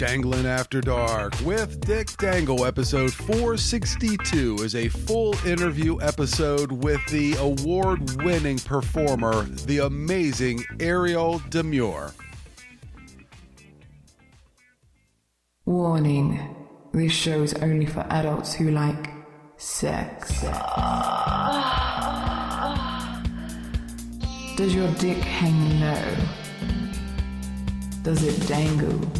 [0.00, 7.34] Dangling After Dark with Dick Dangle, episode 462, is a full interview episode with the
[7.34, 12.14] award winning performer, the amazing Ariel Demure.
[15.66, 16.56] Warning
[16.94, 19.10] this show is only for adults who like
[19.58, 20.40] sex.
[24.56, 26.16] Does your dick hang low?
[28.02, 29.19] Does it dangle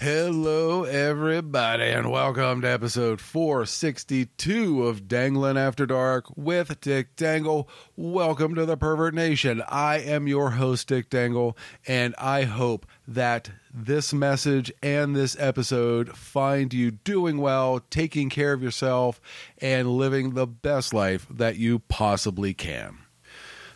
[0.00, 7.68] Hello, everybody, and welcome to episode 462 of Dangling After Dark with Dick Dangle.
[7.96, 9.62] Welcome to the Pervert Nation.
[9.68, 11.54] I am your host, Dick Dangle,
[11.86, 18.54] and I hope that this message and this episode find you doing well, taking care
[18.54, 19.20] of yourself,
[19.58, 23.00] and living the best life that you possibly can.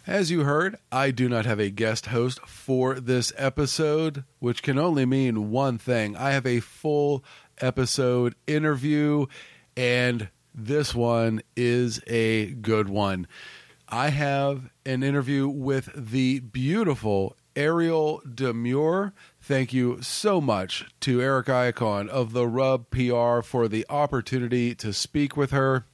[0.07, 4.79] As you heard, I do not have a guest host for this episode, which can
[4.79, 6.15] only mean one thing.
[6.15, 7.25] I have a full
[7.59, 9.25] episode interview,
[9.79, 13.27] and this one is a good one.
[13.89, 19.15] I have an interview with the beautiful Ariel Demure.
[19.41, 24.93] Thank you so much to Eric Icon of the Rub PR for the opportunity to
[24.93, 25.87] speak with her.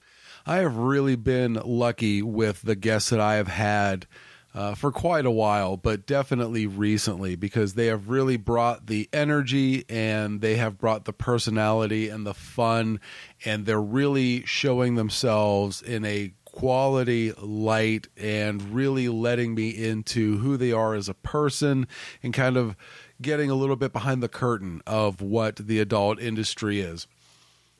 [0.47, 4.06] I have really been lucky with the guests that I have had
[4.55, 9.84] uh, for quite a while, but definitely recently because they have really brought the energy
[9.89, 13.00] and they have brought the personality and the fun,
[13.45, 20.56] and they're really showing themselves in a quality light and really letting me into who
[20.56, 21.87] they are as a person
[22.23, 22.77] and kind of
[23.23, 27.06] getting a little bit behind the curtain of what the adult industry is.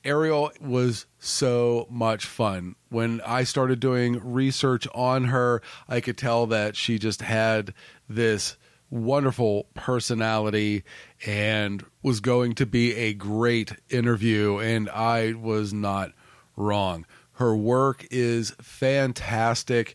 [0.05, 2.77] Ariel was so much fun.
[2.89, 7.75] When I started doing research on her, I could tell that she just had
[8.09, 8.57] this
[8.89, 10.83] wonderful personality
[11.25, 14.59] and was going to be a great interview.
[14.59, 16.13] And I was not
[16.57, 17.07] wrong.
[17.33, 19.95] Her work is fantastic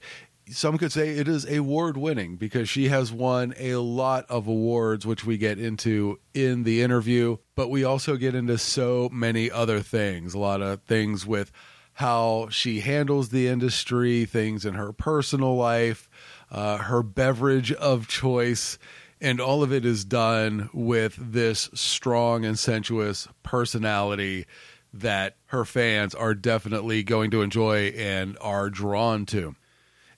[0.49, 5.05] some could say it is award winning because she has won a lot of awards,
[5.05, 7.37] which we get into in the interview.
[7.55, 11.51] But we also get into so many other things a lot of things with
[11.93, 16.09] how she handles the industry, things in her personal life,
[16.51, 18.77] uh, her beverage of choice.
[19.21, 24.45] And all of it is done with this strong and sensuous personality
[24.93, 29.55] that her fans are definitely going to enjoy and are drawn to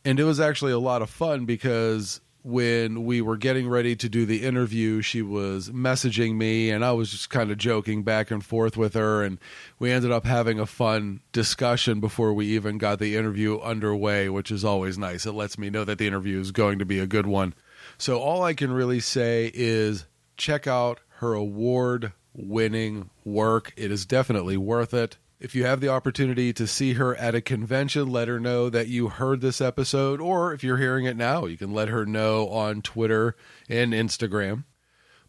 [0.08, 4.08] and it was actually a lot of fun because when we were getting ready to
[4.08, 8.32] do the interview, she was messaging me, and I was just kind of joking back
[8.32, 9.22] and forth with her.
[9.22, 9.38] And
[9.80, 14.50] we ended up having a fun discussion before we even got the interview underway, which
[14.50, 15.26] is always nice.
[15.26, 17.54] It lets me know that the interview is going to be a good one.
[17.98, 20.06] So, all I can really say is
[20.38, 23.74] check out her award winning work.
[23.76, 25.18] It is definitely worth it.
[25.40, 28.88] If you have the opportunity to see her at a convention, let her know that
[28.88, 32.50] you heard this episode, or if you're hearing it now, you can let her know
[32.50, 33.36] on Twitter
[33.70, 34.64] and Instagram.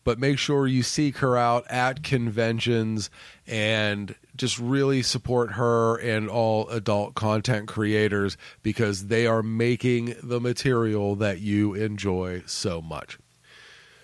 [0.05, 3.11] But make sure you seek her out at conventions
[3.47, 10.41] and just really support her and all adult content creators because they are making the
[10.41, 13.19] material that you enjoy so much.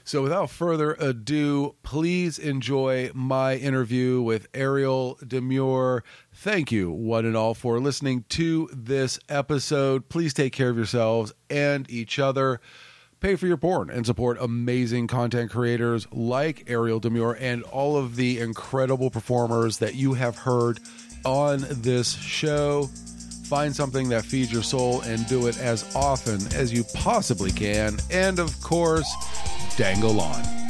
[0.06, 6.04] So, without further ado, please enjoy my interview with Ariel Demure.
[6.30, 10.10] Thank you, one and all, for listening to this episode.
[10.10, 12.60] Please take care of yourselves and each other.
[13.20, 18.16] Pay for your porn and support amazing content creators like Ariel Demure and all of
[18.16, 20.80] the incredible performers that you have heard
[21.24, 22.90] on this show.
[23.54, 27.98] Find something that feeds your soul and do it as often as you possibly can.
[28.10, 29.08] And of course,
[29.76, 30.63] dangle on.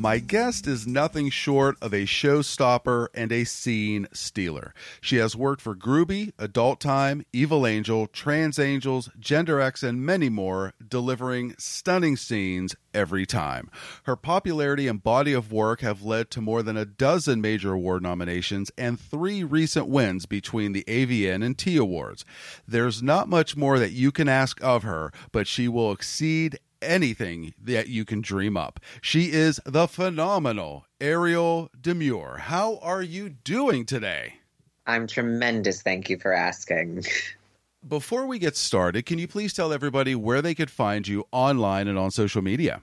[0.00, 4.72] My guest is nothing short of a showstopper and a scene stealer.
[5.02, 10.30] She has worked for Grooby, Adult Time, Evil Angel, Trans Angels, Gender X, and many
[10.30, 13.70] more, delivering stunning scenes every time.
[14.04, 18.02] Her popularity and body of work have led to more than a dozen major award
[18.02, 22.24] nominations and three recent wins between the AVN and T Awards.
[22.66, 27.54] There's not much more that you can ask of her, but she will exceed anything
[27.62, 28.80] that you can dream up.
[29.00, 32.38] She is the phenomenal Ariel Demure.
[32.38, 34.34] How are you doing today?
[34.86, 35.82] I'm tremendous.
[35.82, 37.04] Thank you for asking.
[37.86, 41.88] Before we get started, can you please tell everybody where they could find you online
[41.88, 42.82] and on social media?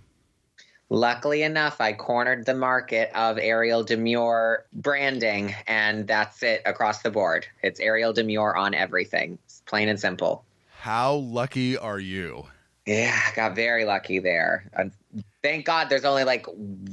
[0.90, 7.12] Luckily enough, I cornered the market of Ariel Demure branding, and that's it across the
[7.12, 7.46] board.
[7.62, 9.38] It's Ariel Demure on everything.
[9.46, 10.46] It's plain and simple.
[10.80, 12.46] How lucky are you?
[12.88, 14.72] Yeah, got very lucky there.
[14.74, 14.94] And
[15.44, 16.46] thank God there's only like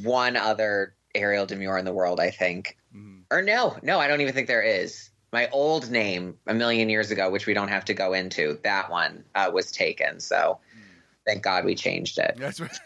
[0.02, 2.76] one other Ariel Demure in the world, I think.
[2.94, 3.22] Mm.
[3.30, 5.10] Or no, no, I don't even think there is.
[5.32, 8.90] My old name a million years ago, which we don't have to go into, that
[8.90, 10.18] one uh, was taken.
[10.18, 10.82] So mm.
[11.24, 12.34] thank God we changed it.
[12.38, 12.76] That's right.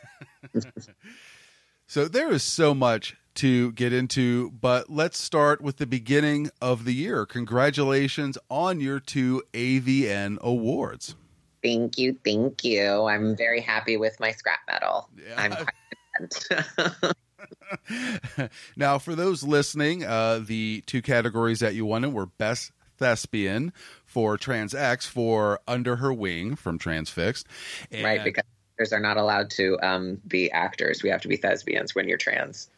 [1.86, 6.84] so there is so much to get into, but let's start with the beginning of
[6.84, 7.24] the year.
[7.24, 11.16] Congratulations on your two AVN awards.
[11.62, 13.04] Thank you, thank you.
[13.06, 15.08] I'm very happy with my scrap metal.
[15.16, 15.34] Yeah.
[15.36, 17.14] I'm quite
[18.76, 23.72] now, for those listening, uh, the two categories that you won in were Best Thespian
[24.04, 27.46] for Trans X for Under Her Wing from Transfixed.
[27.90, 28.44] And right, because
[28.74, 31.02] actors are not allowed to um, be actors.
[31.02, 32.68] We have to be thespians when you're trans.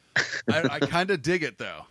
[0.49, 1.87] I, I kind of dig it, though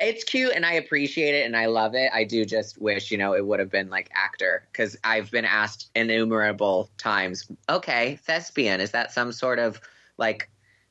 [0.00, 2.10] it's cute and I appreciate it and I love it.
[2.12, 5.44] I do just wish, you know, it would have been like actor because I've been
[5.44, 9.80] asked innumerable times, okay, thespian, is that some sort of
[10.18, 10.48] like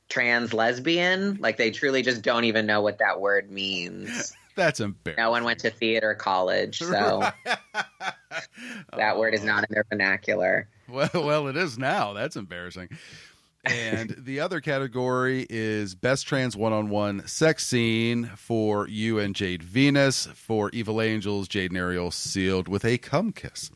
[0.09, 1.38] trans lesbian?
[1.39, 4.33] Like they truly just don't even know what that word means.
[4.56, 5.24] That's embarrassing.
[5.24, 8.15] No one went to theater college, so that
[8.94, 9.19] oh.
[9.19, 9.45] word is oh.
[9.45, 10.68] not in their vernacular.
[10.89, 12.12] Well, well, it is now.
[12.12, 12.89] That's embarrassing
[13.66, 20.25] and the other category is best trans one-on-one sex scene for you and Jade Venus
[20.28, 21.48] for Evil Angels.
[21.48, 23.72] Jade and Ariel sealed with a cum kiss.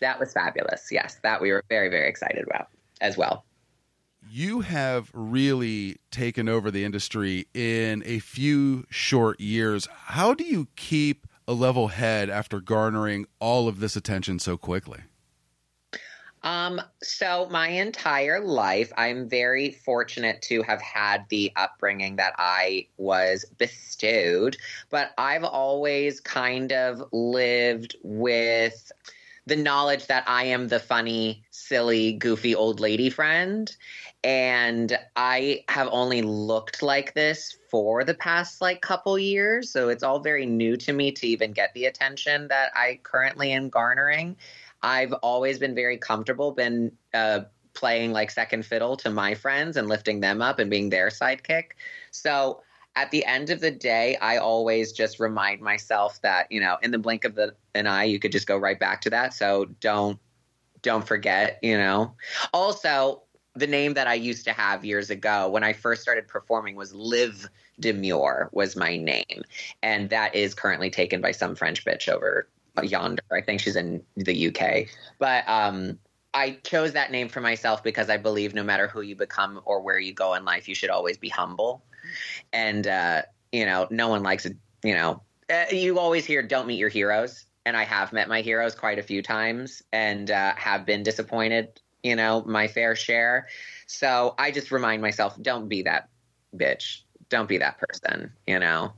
[0.00, 0.88] That was fabulous.
[0.90, 2.68] Yes, that we were very very excited about
[3.00, 3.44] as well.
[4.30, 9.88] You have really taken over the industry in a few short years.
[10.06, 15.00] How do you keep a level head after garnering all of this attention so quickly?
[16.42, 22.86] Um, so my entire life, I'm very fortunate to have had the upbringing that I
[22.96, 24.56] was bestowed,
[24.88, 28.90] but I've always kind of lived with
[29.46, 33.74] the knowledge that I am the funny, silly, goofy old lady friend.
[34.22, 39.70] And I have only looked like this for the past like couple years.
[39.70, 43.52] So it's all very new to me to even get the attention that I currently
[43.52, 44.36] am garnering.
[44.82, 47.40] I've always been very comfortable, been uh,
[47.74, 51.72] playing like second fiddle to my friends and lifting them up and being their sidekick.
[52.10, 52.62] So
[52.96, 56.90] at the end of the day, I always just remind myself that you know, in
[56.90, 59.34] the blink of the, an eye, you could just go right back to that.
[59.34, 60.18] So don't
[60.82, 62.14] don't forget, you know.
[62.54, 63.22] Also,
[63.54, 66.94] the name that I used to have years ago when I first started performing was
[66.94, 69.42] Live Demure was my name,
[69.82, 72.48] and that is currently taken by some French bitch over
[72.82, 73.22] yonder.
[73.32, 74.86] I think she's in the UK.
[75.18, 75.98] But um,
[76.32, 79.80] I chose that name for myself because I believe no matter who you become or
[79.80, 81.82] where you go in life, you should always be humble.
[82.52, 83.22] And, uh,
[83.52, 84.56] you know, no one likes it.
[84.82, 87.44] You know, uh, you always hear, don't meet your heroes.
[87.66, 91.80] And I have met my heroes quite a few times and uh, have been disappointed,
[92.02, 93.48] you know, my fair share.
[93.86, 96.08] So I just remind myself, don't be that
[96.56, 97.02] bitch.
[97.28, 98.92] Don't be that person, you know?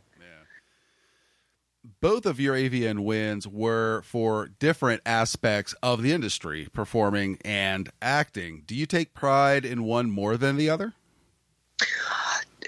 [2.01, 8.63] Both of your AVN wins were for different aspects of the industry, performing and acting.
[8.67, 10.95] Do you take pride in one more than the other?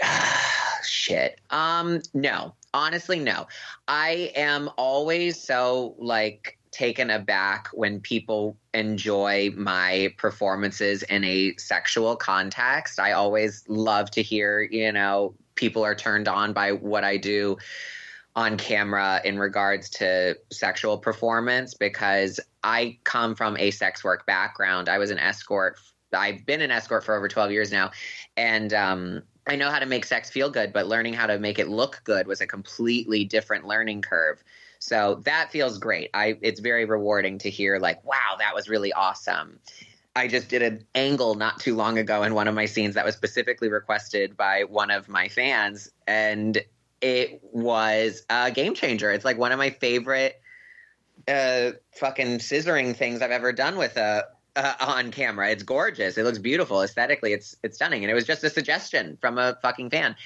[0.85, 1.41] Shit.
[1.51, 2.55] Um, no.
[2.73, 3.47] Honestly, no.
[3.87, 12.17] I am always so like taken aback when people enjoy my performances in a sexual
[12.17, 12.99] context.
[12.99, 17.59] I always love to hear, you know, people are turned on by what I do
[18.37, 24.89] on camera in regards to sexual performance because I come from a sex work background.
[24.89, 25.79] I was an escort
[26.15, 27.91] I've been an escort for over 12 years now.
[28.37, 31.59] And um, I know how to make sex feel good, but learning how to make
[31.59, 34.43] it look good was a completely different learning curve.
[34.79, 36.11] So that feels great.
[36.15, 39.59] I it's very rewarding to hear like, wow, that was really awesome.
[40.17, 43.05] I just did an angle not too long ago in one of my scenes that
[43.05, 46.63] was specifically requested by one of my fans, and
[47.05, 49.11] it was a game changer.
[49.11, 50.41] It's like one of my favorite
[51.29, 54.25] uh, fucking scissoring things I've ever done with a
[54.57, 55.51] uh, on camera.
[55.51, 56.17] It's gorgeous.
[56.17, 57.35] It looks beautiful aesthetically.
[57.35, 60.17] It's it's stunning, and it was just a suggestion from a fucking fan.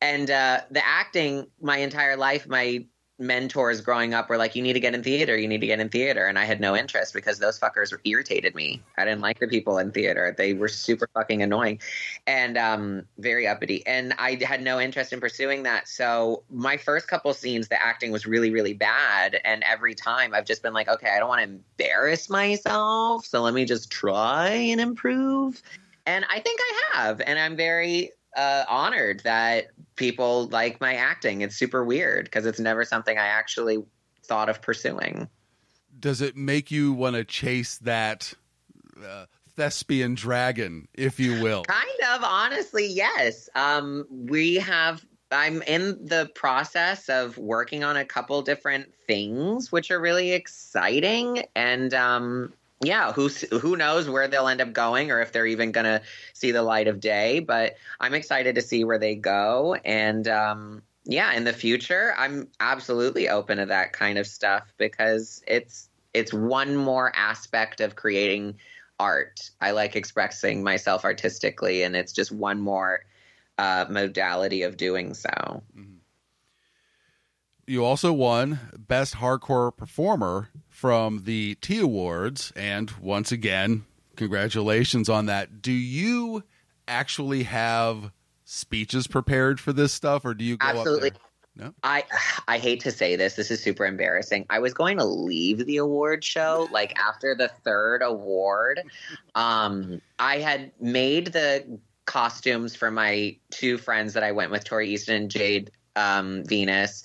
[0.00, 2.84] And uh, the acting, my entire life, my
[3.18, 5.80] mentors growing up were like, you need to get in theater, you need to get
[5.80, 6.26] in theater.
[6.26, 8.82] And I had no interest because those fuckers irritated me.
[8.98, 10.34] I didn't like the people in theater.
[10.36, 11.80] They were super fucking annoying
[12.26, 13.86] and um, very uppity.
[13.86, 15.88] And I had no interest in pursuing that.
[15.88, 19.40] So my first couple scenes, the acting was really, really bad.
[19.44, 23.24] And every time I've just been like, okay, I don't want to embarrass myself.
[23.24, 25.62] So let me just try and improve.
[26.04, 27.20] And I think I have.
[27.20, 31.40] And I'm very uh, honored that people like my acting.
[31.40, 33.82] It's super weird because it's never something I actually
[34.24, 35.28] thought of pursuing.
[35.98, 38.34] Does it make you want to chase that
[39.04, 39.26] uh,
[39.56, 41.64] thespian dragon, if you will?
[41.64, 43.48] Kind of, honestly, yes.
[43.54, 45.04] Um, we have.
[45.32, 51.42] I'm in the process of working on a couple different things, which are really exciting,
[51.56, 52.52] and um,
[52.82, 56.02] yeah, who who knows where they'll end up going or if they're even going to
[56.34, 57.40] see the light of day.
[57.40, 62.48] But I'm excited to see where they go, and um, yeah, in the future, I'm
[62.60, 68.56] absolutely open to that kind of stuff because it's it's one more aspect of creating
[68.98, 69.50] art.
[69.60, 73.04] I like expressing myself artistically, and it's just one more
[73.56, 75.62] uh, modality of doing so.
[75.76, 75.92] Mm-hmm.
[77.66, 85.24] You also won Best Hardcore Performer from the T Awards, and once again, congratulations on
[85.24, 85.62] that.
[85.62, 86.44] Do you
[86.86, 88.12] actually have
[88.44, 91.12] speeches prepared for this stuff, or do you go absolutely?
[91.56, 91.72] No?
[91.82, 92.04] I
[92.46, 93.36] I hate to say this.
[93.36, 94.44] This is super embarrassing.
[94.50, 98.82] I was going to leave the award show like after the third award.
[99.34, 104.90] Um, I had made the costumes for my two friends that I went with, Tori
[104.90, 107.02] Easton and Jade um, Venus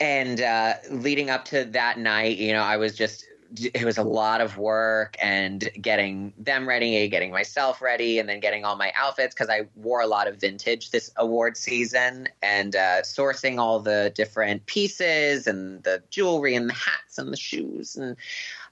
[0.00, 3.26] and uh, leading up to that night, you know, I was just
[3.74, 8.38] it was a lot of work and getting them ready, getting myself ready, and then
[8.38, 12.76] getting all my outfits because I wore a lot of vintage this award season and
[12.76, 17.96] uh, sourcing all the different pieces and the jewelry and the hats and the shoes.
[17.96, 18.16] And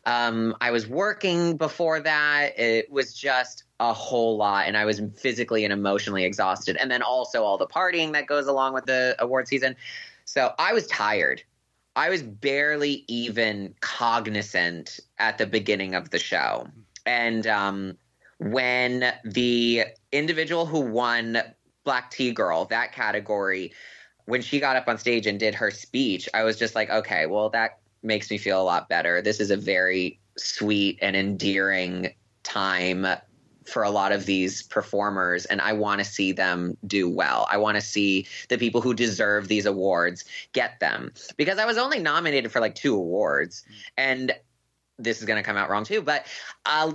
[0.06, 2.58] um, I was working before that.
[2.58, 6.76] It was just a whole lot, and I was physically and emotionally exhausted.
[6.76, 9.76] And then also all the partying that goes along with the award season.
[10.28, 11.42] So I was tired.
[11.96, 16.68] I was barely even cognizant at the beginning of the show.
[17.06, 17.96] And um,
[18.36, 21.38] when the individual who won
[21.84, 23.72] Black TGirl, that category,
[24.26, 27.24] when she got up on stage and did her speech, I was just like, okay,
[27.24, 29.22] well, that makes me feel a lot better.
[29.22, 33.06] This is a very sweet and endearing time
[33.68, 37.46] for a lot of these performers and I want to see them do well.
[37.50, 41.78] I want to see the people who deserve these awards get them because I was
[41.78, 43.64] only nominated for like two awards
[43.96, 44.34] and
[44.98, 46.26] this is going to come out wrong too, but
[46.66, 46.92] uh,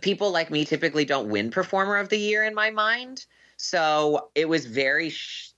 [0.00, 3.26] people like me typically don't win performer of the year in my mind.
[3.56, 5.51] So it was very sh-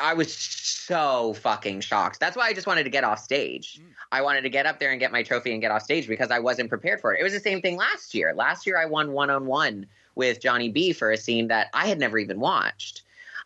[0.00, 2.20] I was so fucking shocked.
[2.20, 3.80] That's why I just wanted to get off stage.
[3.80, 3.92] Mm.
[4.12, 6.30] I wanted to get up there and get my trophy and get off stage because
[6.30, 7.20] I wasn't prepared for it.
[7.20, 8.34] It was the same thing last year.
[8.34, 11.86] Last year I won one on one with Johnny B for a scene that I
[11.86, 13.02] had never even watched.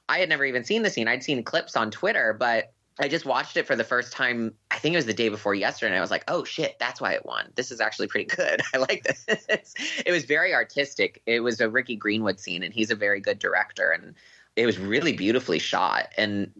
[0.08, 1.08] I had never even seen the scene.
[1.08, 4.52] I'd seen clips on Twitter, but I just watched it for the first time.
[4.70, 5.92] I think it was the day before yesterday.
[5.92, 7.50] And I was like, oh shit, that's why it won.
[7.54, 8.60] This is actually pretty good.
[8.74, 9.24] I like this.
[10.04, 11.22] it was very artistic.
[11.26, 13.90] It was a Ricky Greenwood scene, and he's a very good director.
[13.90, 14.14] And
[14.60, 16.50] it was really beautifully shot and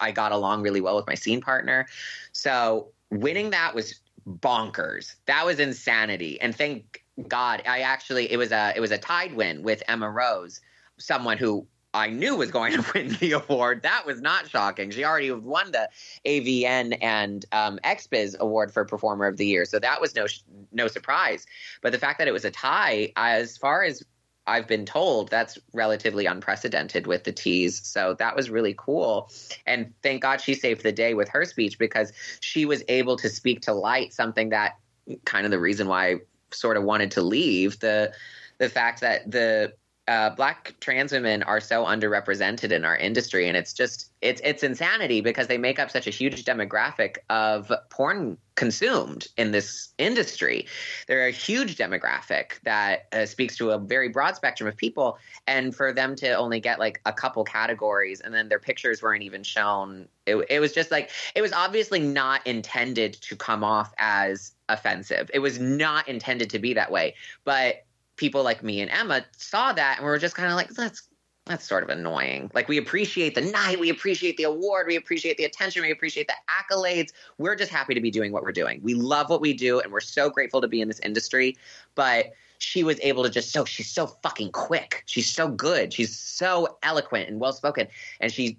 [0.00, 1.86] I got along really well with my scene partner.
[2.32, 5.14] So winning that was bonkers.
[5.26, 6.40] That was insanity.
[6.40, 10.10] And thank God I actually it was a it was a tied win with Emma
[10.10, 10.60] Rose,
[10.98, 13.82] someone who I knew was going to win the award.
[13.82, 14.90] That was not shocking.
[14.90, 15.88] She already won the
[16.26, 20.26] AVN and um, XBiz award for Performer of the Year, so that was no
[20.72, 21.46] no surprise.
[21.80, 24.02] But the fact that it was a tie, as far as
[24.46, 27.80] I've been told that's relatively unprecedented with the teas.
[27.84, 29.30] So that was really cool.
[29.66, 33.28] And thank God she saved the day with her speech because she was able to
[33.28, 34.78] speak to light something that
[35.24, 36.16] kind of the reason why I
[36.52, 38.12] sort of wanted to leave the
[38.58, 39.74] the fact that the
[40.08, 44.62] uh, black trans women are so underrepresented in our industry, and it's just it's it's
[44.62, 50.66] insanity because they make up such a huge demographic of porn consumed in this industry.
[51.08, 55.74] They're a huge demographic that uh, speaks to a very broad spectrum of people, and
[55.74, 59.42] for them to only get like a couple categories and then their pictures weren't even
[59.42, 64.52] shown, it, it was just like it was obviously not intended to come off as
[64.68, 65.30] offensive.
[65.34, 67.85] It was not intended to be that way, but
[68.16, 71.08] people like me and Emma saw that and we were just kind of like, that's
[71.46, 72.50] that's sort of annoying.
[72.54, 76.26] Like we appreciate the night, we appreciate the award, we appreciate the attention, we appreciate
[76.26, 77.12] the accolades.
[77.38, 78.80] We're just happy to be doing what we're doing.
[78.82, 81.56] We love what we do and we're so grateful to be in this industry.
[81.94, 85.04] But she was able to just so she's so fucking quick.
[85.06, 85.92] She's so good.
[85.92, 87.86] She's so eloquent and well spoken.
[88.18, 88.58] And she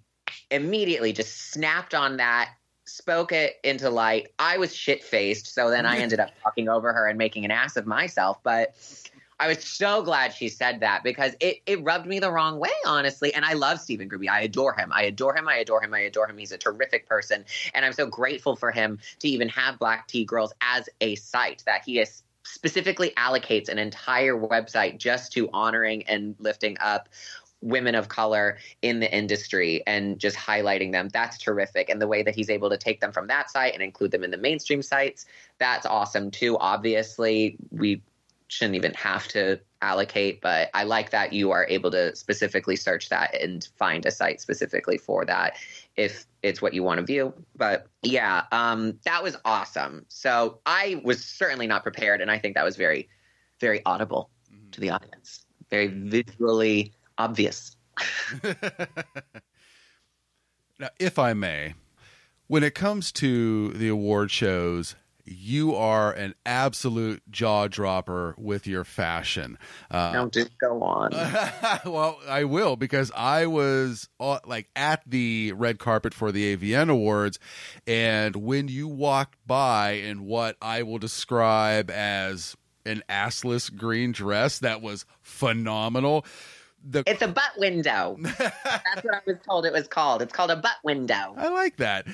[0.50, 2.52] immediately just snapped on that
[2.86, 4.30] spoke it into light.
[4.40, 7.52] I was shit faced, so then I ended up talking over her and making an
[7.52, 8.40] ass of myself.
[8.44, 8.76] But
[9.40, 12.72] I was so glad she said that because it, it rubbed me the wrong way,
[12.86, 13.34] honestly.
[13.34, 14.30] And I love Steven Grooby.
[14.30, 14.92] I adore him.
[14.92, 15.48] I adore him.
[15.48, 15.94] I adore him.
[15.94, 16.38] I adore him.
[16.38, 17.46] He's a terrific person.
[17.74, 21.84] And I'm so grateful for him to even have Black TGirls as a site that
[21.86, 27.10] he is specifically allocates an entire website just to honoring and lifting up
[27.62, 31.10] women of color in the industry and just highlighting them.
[31.10, 31.90] That's terrific.
[31.90, 34.24] And the way that he's able to take them from that site and include them
[34.24, 35.26] in the mainstream sites,
[35.58, 36.58] that's awesome too.
[36.60, 38.02] Obviously, we
[38.48, 43.10] shouldn't even have to allocate, but I like that you are able to specifically search
[43.10, 45.58] that and find a site specifically for that
[45.96, 47.34] if it's what you want to view.
[47.56, 50.06] But yeah, um, that was awesome.
[50.08, 53.10] So I was certainly not prepared, and I think that was very,
[53.60, 54.70] very audible mm-hmm.
[54.72, 57.76] to the audience, very visually obvious.
[60.80, 61.74] now, if I may,
[62.48, 64.96] when it comes to the award shows,
[65.28, 69.58] you are an absolute jaw dropper with your fashion.
[69.92, 71.12] Uh, no, just go on.
[71.86, 76.90] well, I will because I was uh, like at the red carpet for the AVN
[76.90, 77.40] Awards,
[77.86, 82.56] and when you walked by in what I will describe as
[82.86, 86.26] an assless green dress that was phenomenal.
[86.90, 88.18] The, it's a butt window.
[88.22, 90.22] That's what I was told it was called.
[90.22, 91.34] It's called a butt window.
[91.36, 92.08] I like that.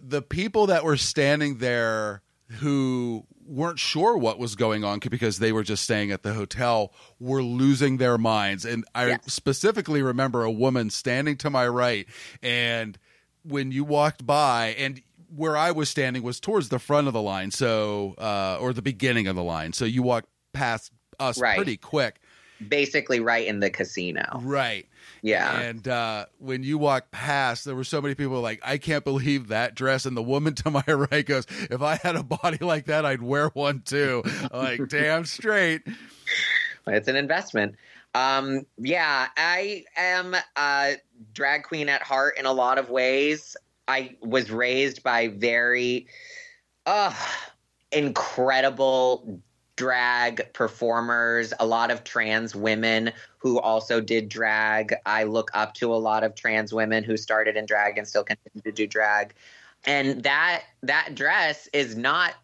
[0.00, 2.22] The people that were standing there
[2.58, 6.92] who weren't sure what was going on because they were just staying at the hotel
[7.18, 8.64] were losing their minds.
[8.64, 9.20] And I yes.
[9.26, 12.06] specifically remember a woman standing to my right.
[12.42, 12.98] And
[13.42, 15.02] when you walked by, and
[15.34, 18.82] where I was standing was towards the front of the line, so, uh, or the
[18.82, 19.72] beginning of the line.
[19.72, 21.56] So you walked past us right.
[21.56, 22.20] pretty quick.
[22.66, 24.40] Basically, right in the casino.
[24.42, 24.86] Right.
[25.22, 25.60] Yeah.
[25.60, 29.48] And uh, when you walk past, there were so many people like, I can't believe
[29.48, 30.06] that dress.
[30.06, 33.22] And the woman to my right goes, If I had a body like that, I'd
[33.22, 34.22] wear one too.
[34.52, 35.82] like, damn straight.
[36.86, 37.76] It's an investment.
[38.14, 40.96] Um, yeah, I am a
[41.32, 43.56] drag queen at heart in a lot of ways.
[43.86, 46.06] I was raised by very
[46.86, 47.14] uh,
[47.92, 49.40] incredible
[49.80, 54.94] drag performers, a lot of trans women who also did drag.
[55.06, 58.22] I look up to a lot of trans women who started in drag and still
[58.22, 59.32] continue to do drag.
[59.86, 62.34] And that that dress is not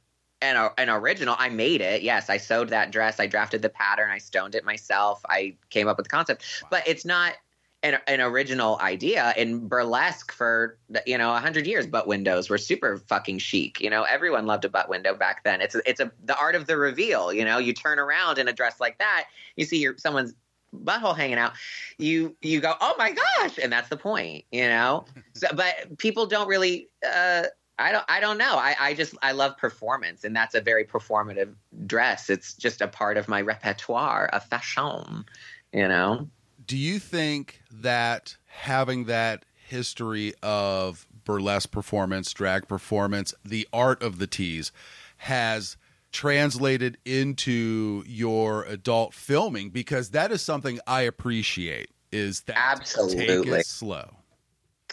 [0.41, 1.37] an, an original.
[1.39, 2.01] I made it.
[2.01, 3.21] Yes, I sewed that dress.
[3.21, 4.11] I drafted the pattern.
[4.11, 5.21] I stoned it myself.
[5.29, 6.43] I came up with the concept.
[6.63, 6.69] Wow.
[6.71, 7.35] But it's not
[7.83, 11.87] an, an original idea in burlesque for you know a hundred years.
[11.87, 13.81] Butt windows were super fucking chic.
[13.81, 15.61] You know, everyone loved a butt window back then.
[15.61, 17.33] It's a, it's a the art of the reveal.
[17.33, 20.35] You know, you turn around in a dress like that, you see your someone's
[20.75, 21.53] butthole hanging out.
[21.99, 24.45] You you go, oh my gosh, and that's the point.
[24.51, 26.89] You know, so, but people don't really.
[27.07, 27.45] Uh,
[27.79, 28.57] I don't I don't know.
[28.57, 31.53] I, I just I love performance and that's a very performative
[31.87, 32.31] dress.
[32.31, 35.27] It's just a part of my repertoire of fashion,
[35.75, 36.27] you know
[36.67, 44.19] do you think that having that history of burlesque performance, drag performance, the art of
[44.19, 44.73] the tease
[45.19, 45.77] has
[46.13, 53.47] translated into your adult filming because that is something I appreciate is that absolutely take
[53.47, 54.09] it slow.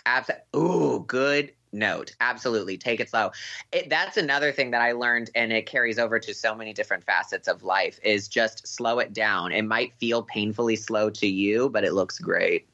[0.05, 0.59] Absolutely.
[0.59, 2.15] Ooh, good note.
[2.19, 2.77] Absolutely.
[2.77, 3.31] Take it slow.
[3.71, 7.03] It, that's another thing that I learned, and it carries over to so many different
[7.03, 9.51] facets of life is just slow it down.
[9.51, 12.67] It might feel painfully slow to you, but it looks great.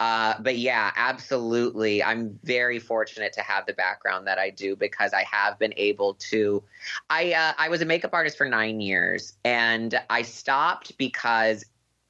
[0.00, 2.02] Uh, but yeah, absolutely.
[2.02, 6.14] I'm very fortunate to have the background that I do because I have been able
[6.14, 6.62] to.
[7.10, 11.64] I uh, I was a makeup artist for nine years, and I stopped because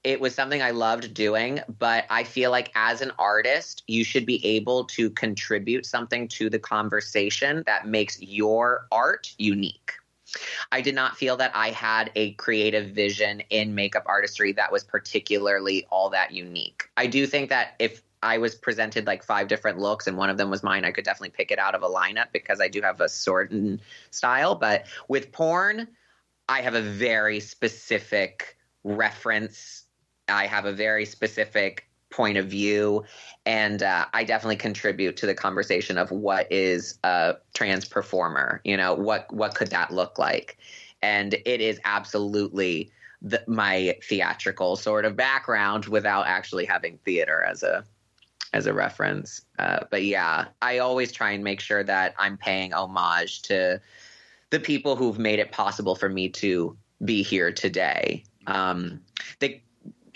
[0.05, 4.27] it was something I loved doing, but I feel like as an artist, you should
[4.27, 9.93] be able to contribute something to the conversation that makes your art unique.
[10.71, 14.83] I did not feel that I had a creative vision in makeup artistry that was
[14.83, 16.89] particularly all that unique.
[16.97, 20.37] I do think that if I was presented like five different looks and one of
[20.37, 22.81] them was mine, I could definitely pick it out of a lineup because I do
[22.81, 24.55] have a certain style.
[24.55, 25.89] But with porn,
[26.49, 29.82] I have a very specific reference.
[30.33, 33.05] I have a very specific point of view,
[33.47, 38.61] and uh, I definitely contribute to the conversation of what is a trans performer.
[38.65, 40.59] You know, what what could that look like?
[41.03, 42.91] And it is absolutely
[43.21, 47.85] the, my theatrical sort of background without actually having theater as a
[48.53, 49.43] as a reference.
[49.59, 53.81] Uh, but yeah, I always try and make sure that I'm paying homage to
[54.51, 58.25] the people who've made it possible for me to be here today.
[58.47, 59.01] Um,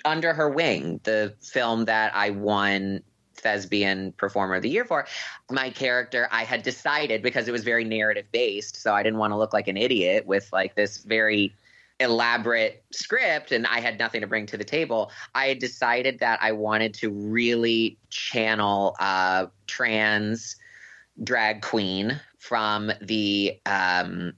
[0.05, 3.03] Under Her Wing, the film that I won
[3.35, 5.07] thespian performer of the year for
[5.51, 9.31] my character i had decided because it was very narrative based so i didn't want
[9.31, 11.55] to look like an idiot with like this very
[12.01, 16.39] elaborate script and I had nothing to bring to the table, I had decided that
[16.43, 20.57] I wanted to really channel uh, trans
[21.23, 24.35] drag queen from the um,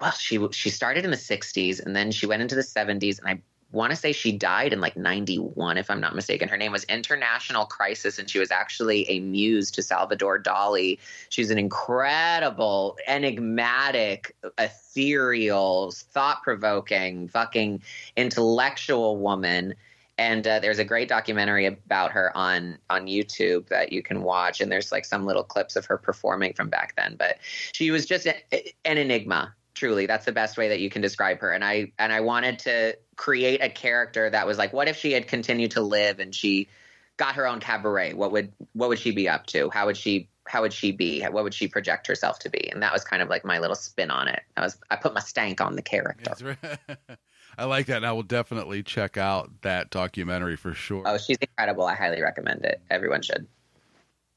[0.00, 3.28] well, she she started in the '60s and then she went into the '70s, and
[3.28, 3.42] I
[3.74, 6.48] want to say she died in like 91 if i'm not mistaken.
[6.48, 10.98] Her name was International Chrysis and she was actually a muse to salvador dali.
[11.28, 17.82] She's an incredible enigmatic ethereal thought-provoking fucking
[18.16, 19.74] intellectual woman.
[20.16, 24.60] And uh, there's a great documentary about her on on YouTube that you can watch,
[24.60, 27.16] and there's like some little clips of her performing from back then.
[27.18, 27.38] But
[27.72, 28.36] she was just a,
[28.84, 31.52] an enigma truly that's the best way that you can describe her.
[31.52, 35.12] And i and i wanted to create a character that was like what if she
[35.12, 36.68] had continued to live and she
[37.16, 38.14] got her own cabaret?
[38.14, 39.70] What would what would she be up to?
[39.70, 41.22] How would she how would she be?
[41.22, 42.70] What would she project herself to be?
[42.70, 44.42] And that was kind of like my little spin on it.
[44.56, 46.56] I was i put my stank on the character.
[46.62, 46.78] Right.
[47.56, 51.04] I like that, and I will definitely check out that documentary for sure.
[51.06, 51.84] oh she's incredible.
[51.84, 52.80] I highly recommend it.
[52.90, 53.46] Everyone should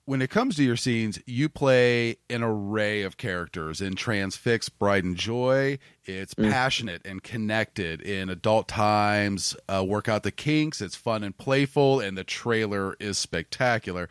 [0.07, 3.81] when it comes to your scenes, you play an array of characters.
[3.81, 6.49] In Transfix Bride and Joy, it's Mm.
[6.49, 8.01] passionate and connected.
[8.01, 12.95] In Adult Times, uh, Work Out the Kinks, it's fun and playful, and the trailer
[13.01, 14.07] is spectacular.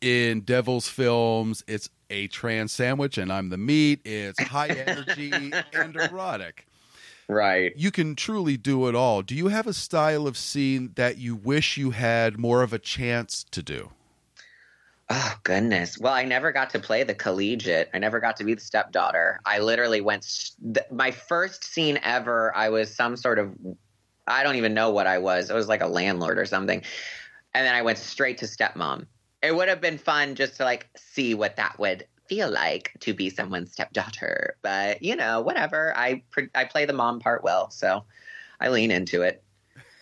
[0.00, 4.00] In Devil's Films, it's a trans sandwich, and I'm the meat.
[4.06, 5.30] It's high energy
[5.74, 6.66] and erotic.
[7.28, 9.20] right You can truly do it all.
[9.20, 12.78] Do you have a style of scene that you wish you had more of a
[12.78, 13.90] chance to do?
[15.14, 15.98] Oh goodness.
[15.98, 17.90] Well, I never got to play the collegiate.
[17.92, 19.40] I never got to be the stepdaughter.
[19.44, 20.26] I literally went
[20.72, 22.56] th- my first scene ever.
[22.56, 23.54] I was some sort of
[24.26, 25.50] I don't even know what I was.
[25.50, 26.82] I was like a landlord or something.
[27.52, 29.06] And then I went straight to stepmom.
[29.42, 33.12] It would have been fun just to like see what that would feel like to
[33.12, 34.56] be someone's stepdaughter.
[34.62, 35.94] But, you know, whatever.
[35.94, 38.06] I pr- I play the mom part well, so
[38.60, 39.44] I lean into it.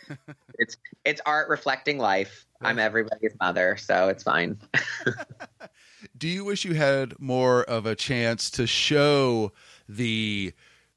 [0.54, 2.46] it's it's art reflecting life.
[2.62, 4.58] I'm everybody's mother, so it's fine.
[6.16, 9.52] do you wish you had more of a chance to show
[9.88, 10.52] the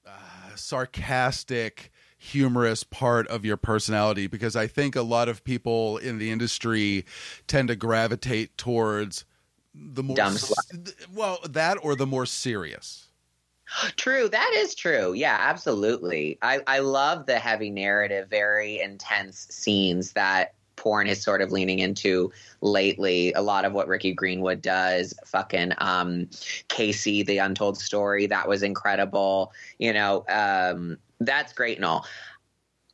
[0.05, 6.19] uh, sarcastic humorous part of your personality because i think a lot of people in
[6.19, 7.05] the industry
[7.47, 9.25] tend to gravitate towards
[9.75, 10.71] the more s-
[11.13, 13.09] well that or the more serious
[13.95, 15.13] True, that is true.
[15.13, 16.37] Yeah, absolutely.
[16.41, 21.79] I, I love the heavy narrative, very intense scenes that porn is sort of leaning
[21.79, 22.31] into
[22.61, 23.33] lately.
[23.33, 26.29] A lot of what Ricky Greenwood does, fucking um,
[26.67, 29.53] Casey, the Untold Story, that was incredible.
[29.79, 32.05] You know, um, that's great and all.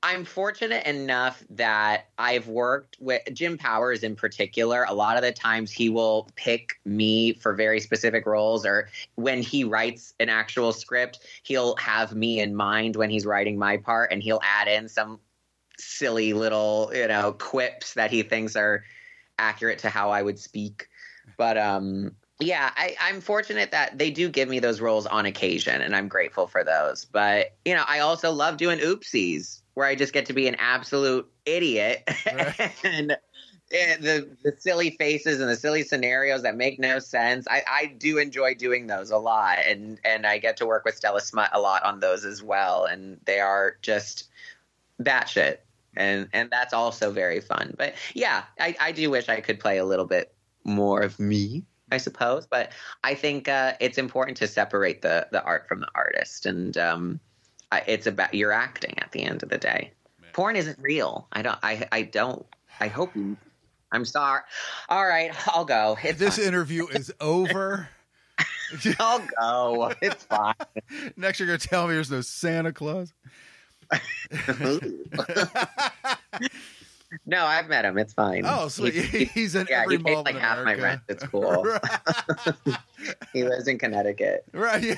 [0.02, 4.86] I'm fortunate enough that I've worked with Jim Powers in particular.
[4.88, 9.42] A lot of the times he will pick me for very specific roles, or when
[9.42, 14.14] he writes an actual script, he'll have me in mind when he's writing my part,
[14.14, 15.20] and he'll add in some
[15.80, 18.84] silly little, you know, quips that he thinks are
[19.38, 20.88] accurate to how I would speak.
[21.38, 25.82] But um, yeah, I, I'm fortunate that they do give me those roles on occasion,
[25.82, 27.06] and I'm grateful for those.
[27.06, 30.56] But you know, I also love doing oopsies where I just get to be an
[30.60, 32.72] absolute idiot Right.
[32.84, 33.18] and.
[33.72, 37.48] and the the silly faces and the silly scenarios that make no sense.
[37.48, 40.96] I, I do enjoy doing those a lot, and and I get to work with
[40.96, 44.28] Stella Smut a lot on those as well, and they are just
[45.02, 45.58] batshit,
[45.96, 47.74] and and that's also very fun.
[47.78, 51.66] But yeah, I, I do wish I could play a little bit more of me,
[51.92, 52.48] I suppose.
[52.48, 52.72] But
[53.04, 57.20] I think uh, it's important to separate the the art from the artist, and um,
[57.72, 59.94] I, it's about your acting at the end of the day.
[60.34, 61.28] Porn isn't real.
[61.32, 61.60] I don't.
[61.64, 62.46] I I don't.
[62.80, 63.38] I hope you.
[63.92, 64.42] I'm sorry.
[64.88, 65.98] All right, I'll go.
[66.04, 66.46] It's this fine.
[66.46, 67.90] interview is over
[69.00, 69.94] I'll go.
[70.02, 70.54] It's fine.
[71.18, 73.14] Next, you're gonna tell me there's no Santa Claus.
[77.26, 77.98] no, I've met him.
[77.98, 78.44] It's fine.
[78.46, 81.02] Oh, so He- he- he's in yeah, every he mall pays like half my rent.
[81.08, 81.66] It's cool.
[83.34, 84.46] he lives in Connecticut.
[84.54, 84.84] Right.
[84.84, 84.96] Yeah.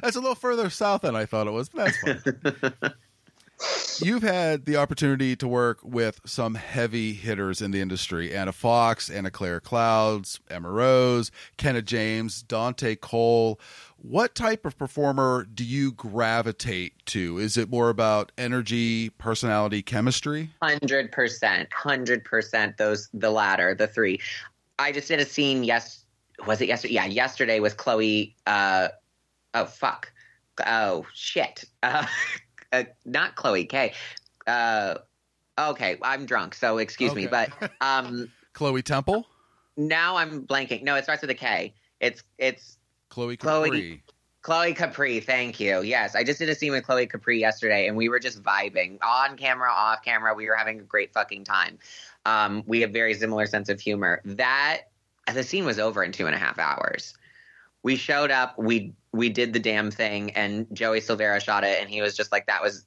[0.00, 2.22] that's a little further south than I thought it was, but that's
[2.82, 2.92] fine.
[4.02, 9.08] You've had the opportunity to work with some heavy hitters in the industry Anna Fox,
[9.08, 13.58] Anna Claire Clouds, Emma Rose, Kenna James, Dante Cole.
[13.96, 17.38] What type of performer do you gravitate to?
[17.38, 20.50] Is it more about energy, personality, chemistry?
[20.62, 22.76] Hundred percent, hundred percent.
[22.76, 24.20] Those the latter, the three.
[24.78, 25.64] I just did a scene.
[25.64, 26.04] Yes,
[26.46, 26.94] was it yesterday?
[26.94, 28.36] Yeah, yesterday with Chloe.
[28.46, 28.88] Uh,
[29.54, 30.12] oh fuck.
[30.66, 31.64] Oh shit.
[31.82, 32.06] Uh,
[32.80, 33.92] uh, not Chloe K.
[34.46, 34.96] Uh,
[35.58, 37.26] okay, I'm drunk, so excuse me.
[37.26, 39.26] But um, Chloe Temple?
[39.76, 40.82] now I'm blanking.
[40.82, 41.74] No, it starts with a K.
[42.00, 44.02] It's it's Chloe Chloe-
[44.46, 45.82] Khloe Kapri, thank you.
[45.82, 48.96] Yes, I just did a scene with Khloe Kapri yesterday, and we were just vibing
[49.02, 50.34] on camera, off camera.
[50.34, 51.80] We were having a great fucking time.
[52.24, 54.20] Um, we have very similar sense of humor.
[54.24, 54.82] That
[55.34, 57.14] the scene was over in two and a half hours.
[57.86, 61.88] We showed up, we we did the damn thing, and Joey Silvera shot it, and
[61.88, 62.84] he was just like, "That was."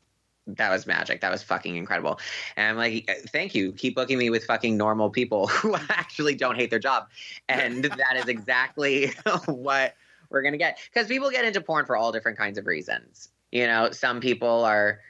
[0.57, 1.21] That was magic.
[1.21, 2.19] That was fucking incredible.
[2.57, 3.71] And I'm like, thank you.
[3.71, 7.07] Keep booking me with fucking normal people who actually don't hate their job.
[7.47, 9.11] And that is exactly
[9.45, 9.93] what
[10.31, 13.29] we're gonna get because people get into porn for all different kinds of reasons.
[13.51, 15.01] You know, some people are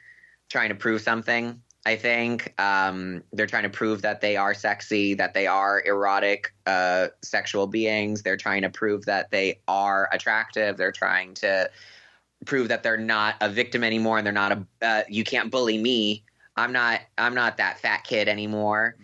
[0.50, 1.62] trying to prove something.
[1.86, 6.54] I think um, they're trying to prove that they are sexy, that they are erotic,
[6.66, 8.22] uh, sexual beings.
[8.22, 10.76] They're trying to prove that they are attractive.
[10.78, 11.70] They're trying to
[12.46, 14.66] prove that they're not a victim anymore, and they're not a.
[14.82, 16.24] Uh, you can't bully me.
[16.58, 17.00] I'm not.
[17.18, 18.98] I'm not that fat kid anymore.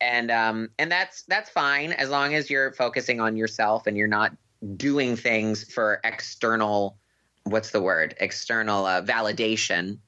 [0.00, 4.06] And um, and that's that's fine as long as you're focusing on yourself and you're
[4.06, 4.36] not
[4.76, 6.98] doing things for external
[7.44, 9.98] what's the word external uh, validation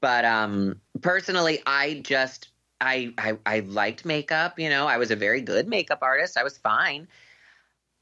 [0.00, 2.48] but um personally i just
[2.80, 6.42] I, I i liked makeup you know i was a very good makeup artist i
[6.42, 7.08] was fine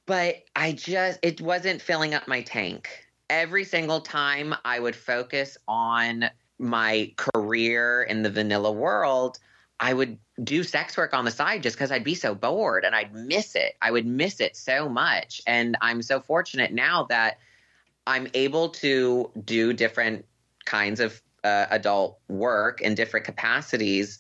[0.07, 2.89] but i just it wasn't filling up my tank
[3.29, 9.39] every single time i would focus on my career in the vanilla world
[9.81, 12.95] I would do sex work on the side just because I'd be so bored and
[12.95, 13.77] I'd miss it.
[13.81, 15.41] I would miss it so much.
[15.47, 17.39] And I'm so fortunate now that
[18.07, 20.25] I'm able to do different
[20.65, 24.19] kinds of uh, adult work in different capacities.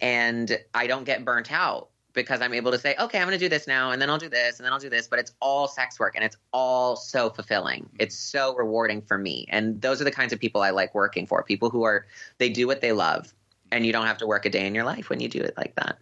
[0.00, 3.44] And I don't get burnt out because I'm able to say, okay, I'm going to
[3.44, 5.08] do this now, and then I'll do this, and then I'll do this.
[5.08, 7.88] But it's all sex work and it's all so fulfilling.
[7.98, 9.46] It's so rewarding for me.
[9.48, 12.06] And those are the kinds of people I like working for people who are,
[12.38, 13.34] they do what they love
[13.74, 15.54] and you don't have to work a day in your life when you do it
[15.56, 15.98] like that.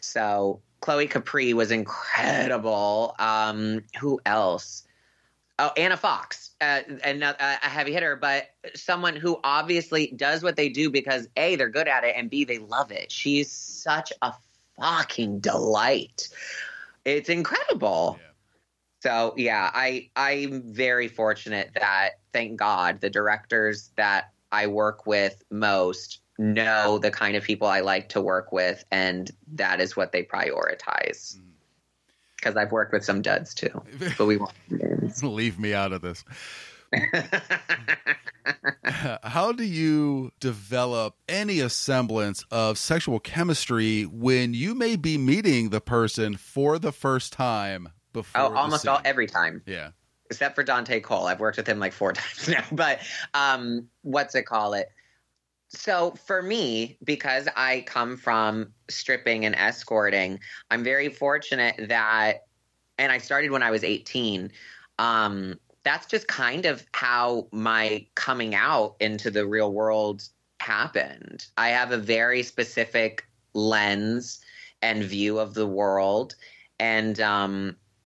[0.00, 3.14] So Khloe Kapri was incredible.
[3.18, 4.85] Um, who else?
[5.58, 10.56] Oh, Anna Fox, uh, and uh, a heavy hitter, but someone who obviously does what
[10.56, 13.10] they do because a they're good at it and b they love it.
[13.10, 14.34] She's such a
[14.78, 16.28] fucking delight.
[17.06, 18.18] It's incredible.
[19.00, 25.42] So yeah, I I'm very fortunate that thank God the directors that I work with
[25.50, 30.12] most know the kind of people I like to work with, and that is what
[30.12, 31.38] they prioritize.
[32.36, 33.82] Because I've worked with some duds too,
[34.18, 34.52] but we won't.
[35.22, 36.24] Leave me out of this.
[39.22, 45.80] How do you develop any semblance of sexual chemistry when you may be meeting the
[45.80, 48.40] person for the first time before?
[48.40, 49.62] oh, almost all every time.
[49.66, 49.90] Yeah.
[50.30, 51.26] except for Dante Cole.
[51.26, 52.64] I've worked with him like four times now.
[52.70, 53.00] But
[53.34, 54.88] um, what's it call it?
[55.68, 60.38] So for me, because I come from stripping and escorting,
[60.70, 62.44] I'm very fortunate that,
[62.98, 64.50] and I started when I was 18.
[64.98, 70.28] Um, that's just kind of how my coming out into the real world
[70.60, 71.46] happened.
[71.56, 73.24] I have a very specific
[73.54, 74.40] lens
[74.82, 76.34] and view of the world,
[76.78, 77.76] and um,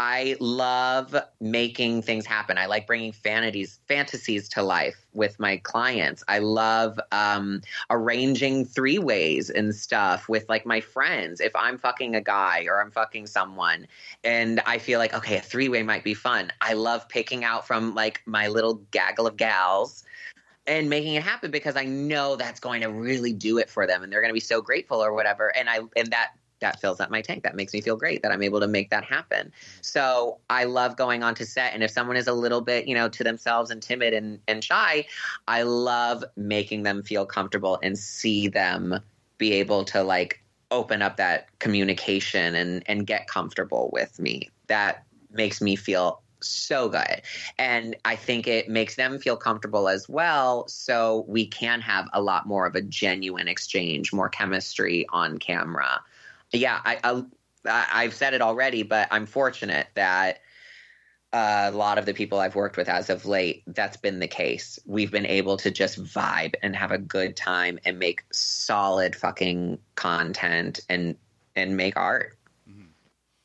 [0.00, 2.56] I love making things happen.
[2.56, 6.22] I like bringing fantasies fantasies to life with my clients.
[6.28, 11.40] I love um, arranging three ways and stuff with like my friends.
[11.40, 13.88] If I'm fucking a guy or I'm fucking someone,
[14.22, 16.52] and I feel like okay, a three way might be fun.
[16.60, 20.04] I love picking out from like my little gaggle of gals
[20.68, 24.04] and making it happen because I know that's going to really do it for them
[24.04, 27.00] and they're going to be so grateful or whatever and I and that that fills
[27.00, 29.52] up my tank that makes me feel great that I'm able to make that happen.
[29.82, 32.94] So I love going on to set and if someone is a little bit, you
[32.94, 35.06] know, to themselves and timid and and shy,
[35.46, 39.00] I love making them feel comfortable and see them
[39.38, 44.48] be able to like open up that communication and and get comfortable with me.
[44.66, 47.22] That makes me feel so good.
[47.58, 50.68] And I think it makes them feel comfortable as well.
[50.68, 56.00] So we can have a lot more of a genuine exchange, more chemistry on camera.
[56.52, 60.40] Yeah, I, I, I've said it already, but I'm fortunate that
[61.32, 64.78] a lot of the people I've worked with as of late, that's been the case.
[64.86, 69.78] We've been able to just vibe and have a good time and make solid fucking
[69.94, 71.16] content and
[71.54, 72.38] and make art
[72.70, 72.84] mm-hmm.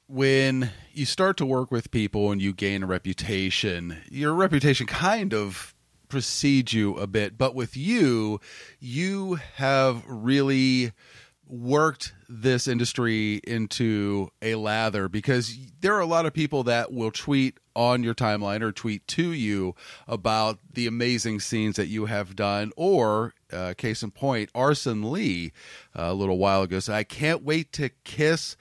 [0.08, 5.34] when you start to work with people and you gain a reputation, your reputation kind
[5.34, 5.74] of
[6.08, 7.40] precedes you a bit.
[7.40, 8.40] But with you,
[8.80, 10.92] you have really
[11.48, 17.12] worked this industry into a lather because there are a lot of people that will
[17.12, 19.76] tweet on your timeline or tweet to you
[20.08, 25.52] about the amazing scenes that you have done or uh, case in point arson lee
[25.98, 28.56] uh, a little while ago said i can't wait to kiss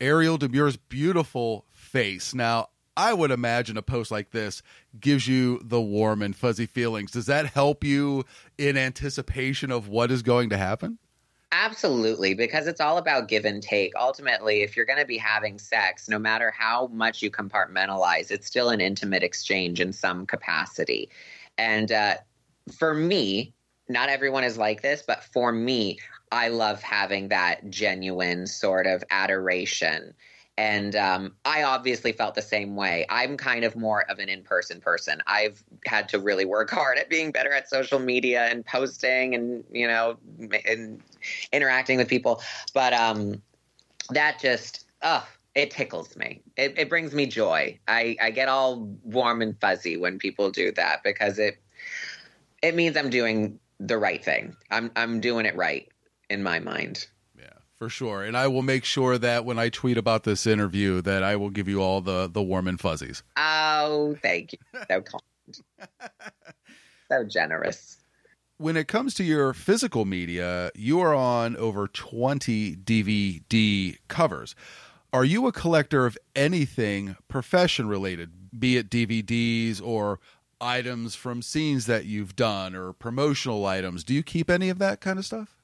[0.00, 2.34] Ariel Demure's beautiful face.
[2.34, 4.62] Now, I would imagine a post like this
[4.98, 7.12] gives you the warm and fuzzy feelings.
[7.12, 8.24] Does that help you
[8.58, 10.98] in anticipation of what is going to happen?
[11.52, 13.92] Absolutely, because it's all about give and take.
[13.96, 18.46] Ultimately, if you're going to be having sex, no matter how much you compartmentalize, it's
[18.46, 21.10] still an intimate exchange in some capacity.
[21.58, 22.16] And uh,
[22.78, 23.52] for me,
[23.88, 25.98] not everyone is like this, but for me,
[26.30, 30.14] I love having that genuine sort of adoration.
[30.60, 33.06] And um, I obviously felt the same way.
[33.08, 35.22] I'm kind of more of an in person person.
[35.26, 39.64] I've had to really work hard at being better at social media and posting and,
[39.72, 40.18] you know,
[40.68, 41.00] and
[41.50, 42.42] interacting with people.
[42.74, 43.40] But um,
[44.10, 46.42] that just, oh, it tickles me.
[46.58, 47.78] It, it brings me joy.
[47.88, 51.56] I, I get all warm and fuzzy when people do that because it
[52.60, 54.54] it means I'm doing the right thing.
[54.70, 55.90] I'm I'm doing it right
[56.28, 57.06] in my mind.
[57.80, 58.22] For sure.
[58.22, 61.48] And I will make sure that when I tweet about this interview that I will
[61.48, 63.22] give you all the the warm and fuzzies.
[63.38, 64.58] Oh, thank you.
[64.86, 65.90] So kind.
[67.10, 67.96] so generous.
[68.58, 74.54] When it comes to your physical media, you are on over 20 DVD covers.
[75.10, 80.20] Are you a collector of anything profession related, be it DVDs or
[80.60, 84.04] items from scenes that you've done or promotional items?
[84.04, 85.56] Do you keep any of that kind of stuff?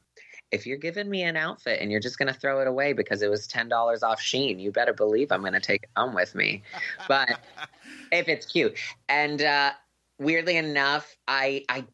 [0.52, 3.22] If you're giving me an outfit and you're just going to throw it away because
[3.22, 6.34] it was $10 off Shein, you better believe I'm going to take it home with
[6.34, 6.62] me.
[7.08, 7.40] But
[8.12, 8.76] if it's cute.
[9.08, 9.72] And uh,
[10.18, 11.84] weirdly enough, I I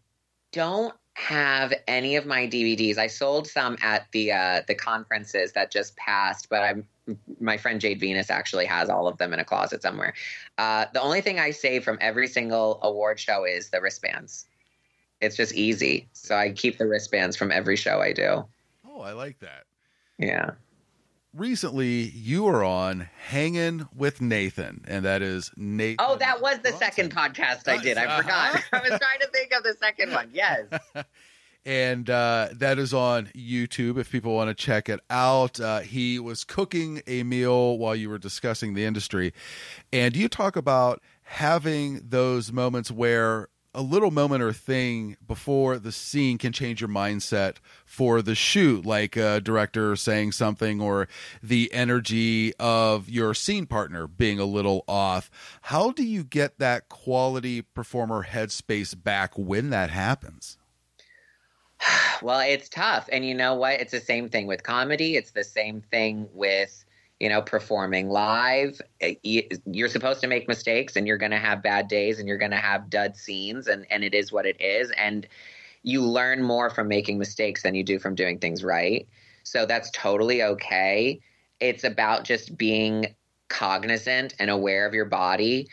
[0.52, 2.98] don't have any of my DVDs.
[2.98, 6.86] I sold some at the uh, the conferences that just passed, but I'm
[7.40, 10.14] my friend Jade Venus actually has all of them in a closet somewhere.
[10.58, 14.46] Uh, the only thing I save from every single award show is the wristbands
[15.22, 16.08] it's just easy.
[16.12, 18.44] So I keep the wristbands from every show I do.
[18.86, 19.64] Oh, I like that.
[20.18, 20.50] Yeah.
[21.34, 25.96] Recently, you were on Hanging with Nathan, and that is Nathan.
[26.06, 27.96] Oh, that was the second podcast I did.
[27.96, 28.22] I uh-huh.
[28.22, 28.62] forgot.
[28.72, 30.28] I was trying to think of the second one.
[30.34, 30.66] Yes.
[31.64, 35.58] and uh, that is on YouTube if people want to check it out.
[35.58, 39.32] Uh, he was cooking a meal while you were discussing the industry,
[39.90, 45.92] and you talk about having those moments where a little moment or thing before the
[45.92, 51.08] scene can change your mindset for the shoot, like a director saying something or
[51.42, 55.30] the energy of your scene partner being a little off.
[55.62, 60.58] How do you get that quality performer headspace back when that happens?
[62.22, 63.08] Well, it's tough.
[63.10, 63.80] And you know what?
[63.80, 66.81] It's the same thing with comedy, it's the same thing with
[67.22, 68.82] you know, performing live.
[69.00, 72.26] eh, you- You're supposed to make mistakes and you're going to have bad days and
[72.26, 74.90] you're going to have dud scenes and, and it is what it is.
[74.98, 75.28] And
[75.84, 79.06] you learn more from making mistakes than you do from doing things right.
[79.44, 81.20] So that's totally okay.
[81.60, 83.14] It's about just being
[83.48, 85.68] cognizant and aware of your body.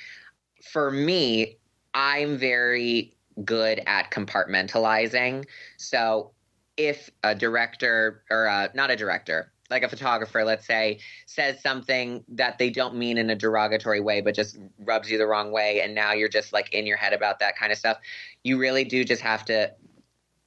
[0.61, 1.57] For me,
[1.95, 5.47] I'm very good at compartmentalizing.
[5.77, 6.29] So
[6.77, 12.23] if a director or a, not a director, like a photographer, let's say, says something
[12.29, 15.81] that they don't mean in a derogatory way, but just rubs you the wrong way,
[15.81, 17.97] and now you're just like in your head about that kind of stuff,
[18.43, 19.71] you really do just have to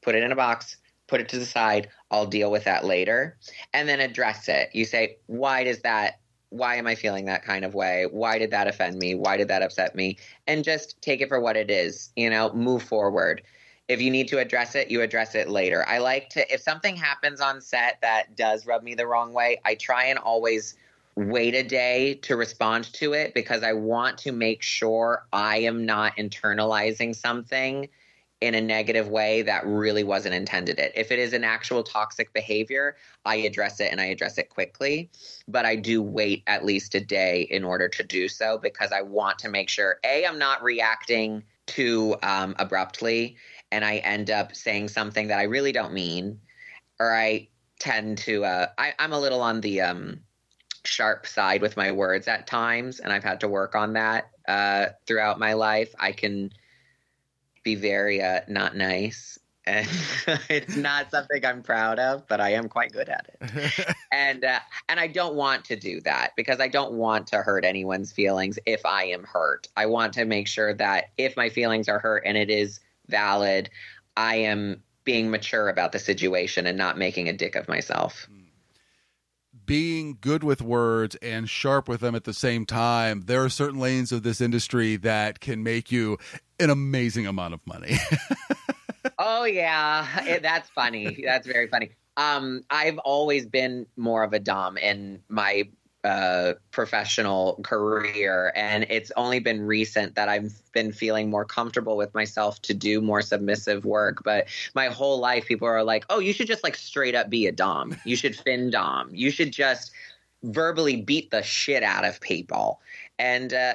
[0.03, 1.89] put it in a box, put it to the side.
[2.11, 3.39] I'll deal with that later,
[3.73, 4.71] and then address it.
[4.73, 6.19] You say, why does that?
[6.51, 8.07] Why am I feeling that kind of way?
[8.11, 9.15] Why did that offend me?
[9.15, 10.19] Why did that upset me?
[10.47, 12.11] And just take it for what it is.
[12.15, 13.43] You know, move forward
[13.89, 15.85] if you need to address it, you address it later.
[15.89, 19.61] I like to, if something happens on set that does rub me the wrong way,
[19.65, 20.77] I try and always
[21.15, 25.85] wait a day to respond to it because I want to make sure I am
[25.85, 27.89] not internalizing something
[28.41, 30.91] in a negative way that really wasn't intended it.
[30.97, 35.11] If it is an actual toxic behavior, I address it and I address it quickly,
[35.47, 39.03] but I do wait at least a day in order to do so because I
[39.03, 43.37] want to make sure A, I'm not reacting too um, abruptly
[43.73, 46.39] and I end up saying something that I really don't mean,
[47.01, 47.49] or I
[47.81, 48.45] tend to.
[48.45, 50.21] Uh, I, I'm a little on the um,
[50.85, 54.87] sharp side with my words at times, and I've had to work on that uh,
[55.07, 55.93] throughout my life.
[55.99, 56.53] I can
[57.65, 59.39] be very uh, not nice.
[59.65, 59.89] And
[60.51, 63.95] it's not something I'm proud of, but I am quite good at it.
[64.13, 64.59] and uh,
[64.89, 68.59] and I don't want to do that because I don't want to hurt anyone's feelings
[68.67, 69.69] if I am hurt.
[69.77, 73.71] I want to make sure that if my feelings are hurt and it is valid,
[74.17, 78.29] I am being mature about the situation and not making a dick of myself.
[79.65, 83.79] being good with words and sharp with them at the same time, there are certain
[83.79, 86.19] lanes of this industry that can make you
[86.59, 87.97] an amazing amount of money.
[89.19, 91.23] oh yeah, it, that's funny.
[91.25, 91.91] That's very funny.
[92.17, 95.69] Um, I've always been more of a dom in my
[96.05, 102.13] uh, professional career, and it's only been recent that I've been feeling more comfortable with
[102.15, 104.23] myself to do more submissive work.
[104.25, 107.47] But my whole life, people are like, "Oh, you should just like straight up be
[107.47, 107.97] a dom.
[108.05, 109.11] You should fin dom.
[109.13, 109.93] You should just
[110.43, 112.81] verbally beat the shit out of people."
[113.19, 113.75] And uh,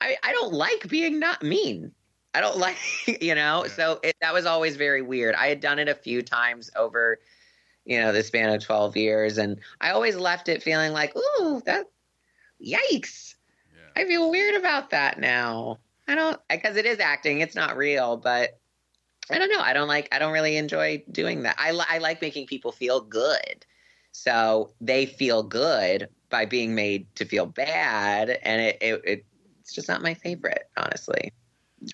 [0.00, 1.92] I, I don't like being not mean.
[2.34, 2.76] I don't like,
[3.20, 3.66] you know.
[3.66, 5.34] So it, that was always very weird.
[5.34, 7.18] I had done it a few times over,
[7.86, 11.62] you know, the span of twelve years, and I always left it feeling like, ooh,
[11.64, 11.86] that,
[12.62, 13.34] yikes!
[13.96, 15.78] I feel weird about that now.
[16.06, 17.40] I don't because it is acting.
[17.40, 18.58] It's not real, but
[19.30, 19.60] I don't know.
[19.60, 20.08] I don't like.
[20.12, 21.56] I don't really enjoy doing that.
[21.58, 23.64] I li- I like making people feel good,
[24.12, 29.26] so they feel good by being made to feel bad, and it, it, it
[29.60, 31.32] it's just not my favorite, honestly.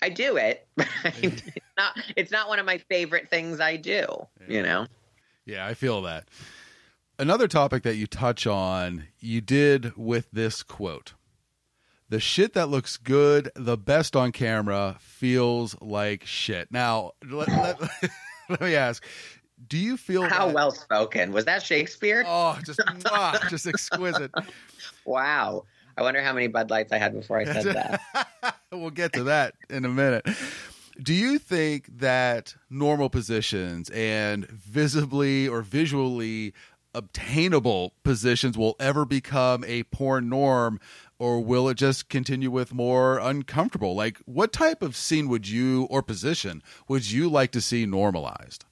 [0.01, 0.87] I do it, but
[1.21, 1.41] it's
[1.77, 1.97] not.
[2.15, 4.05] It's not one of my favorite things I do.
[4.47, 4.87] You know.
[5.45, 6.27] Yeah, I feel that.
[7.19, 11.13] Another topic that you touch on, you did with this quote.
[12.09, 16.71] The shit that looks good, the best on camera, feels like shit.
[16.71, 17.81] Now, let, let,
[18.49, 19.03] let me ask
[19.67, 22.23] do you feel How well spoken was that Shakespeare?
[22.27, 24.31] Oh, just mwah, just exquisite.
[25.05, 25.65] Wow.
[25.95, 28.55] I wonder how many Bud Lights I had before I said that.
[28.71, 30.27] we'll get to that in a minute.
[31.01, 36.53] Do you think that normal positions and visibly or visually
[36.93, 40.79] obtainable positions will ever become a porn norm
[41.17, 43.95] or will it just continue with more uncomfortable?
[43.95, 48.65] Like what type of scene would you or position would you like to see normalized?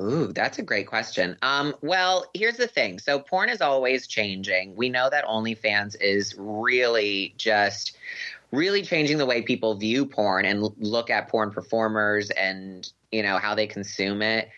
[0.00, 1.36] Ooh, that's a great question.
[1.42, 2.98] Um, well, here's the thing.
[2.98, 4.74] So porn is always changing.
[4.74, 7.96] We know that OnlyFans is really just
[8.54, 13.38] really changing the way people view porn and look at porn performers and you know
[13.38, 14.48] how they consume it.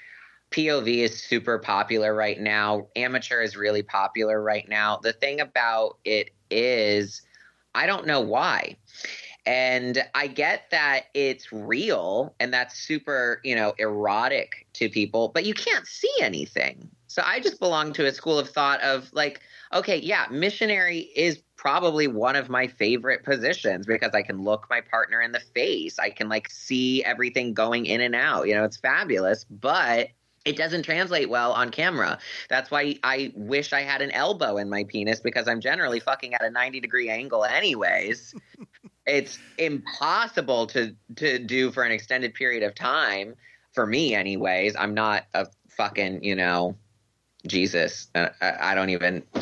[0.50, 2.86] POV is super popular right now.
[2.96, 4.98] Amateur is really popular right now.
[5.02, 7.22] The thing about it is,
[7.74, 8.76] I don't know why.
[9.44, 15.44] And I get that it's real and that's super, you know, erotic to people, but
[15.44, 16.90] you can't see anything.
[17.16, 19.40] So I just belong to a school of thought of like,
[19.72, 24.82] okay, yeah, missionary is probably one of my favorite positions because I can look my
[24.82, 25.98] partner in the face.
[25.98, 28.48] I can like see everything going in and out.
[28.48, 30.08] You know, it's fabulous, but
[30.44, 32.18] it doesn't translate well on camera.
[32.50, 36.34] That's why I wish I had an elbow in my penis because I'm generally fucking
[36.34, 38.34] at a 90 degree angle anyways.
[39.06, 43.36] it's impossible to to do for an extended period of time
[43.72, 44.76] for me anyways.
[44.76, 46.76] I'm not a fucking, you know,
[47.46, 49.22] Jesus, uh, I, I don't even.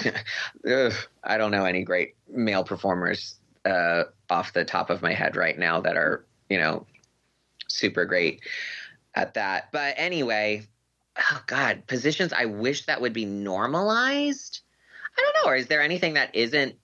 [0.70, 0.92] ugh,
[1.22, 5.58] I don't know any great male performers uh, off the top of my head right
[5.58, 6.86] now that are you know
[7.68, 8.40] super great
[9.14, 9.70] at that.
[9.72, 10.66] But anyway,
[11.18, 14.60] oh God, positions I wish that would be normalized.
[15.16, 15.52] I don't know.
[15.52, 16.74] Or is there anything that isn't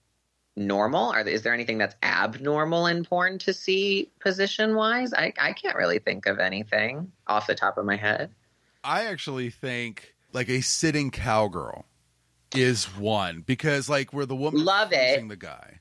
[0.56, 1.12] normal?
[1.12, 5.12] Or is there anything that's abnormal in porn to see position wise?
[5.12, 8.30] I, I can't really think of anything off the top of my head.
[8.84, 11.86] I actually think like a sitting cowgirl
[12.54, 15.26] is one because like where the woman Love it.
[15.28, 15.80] the guy.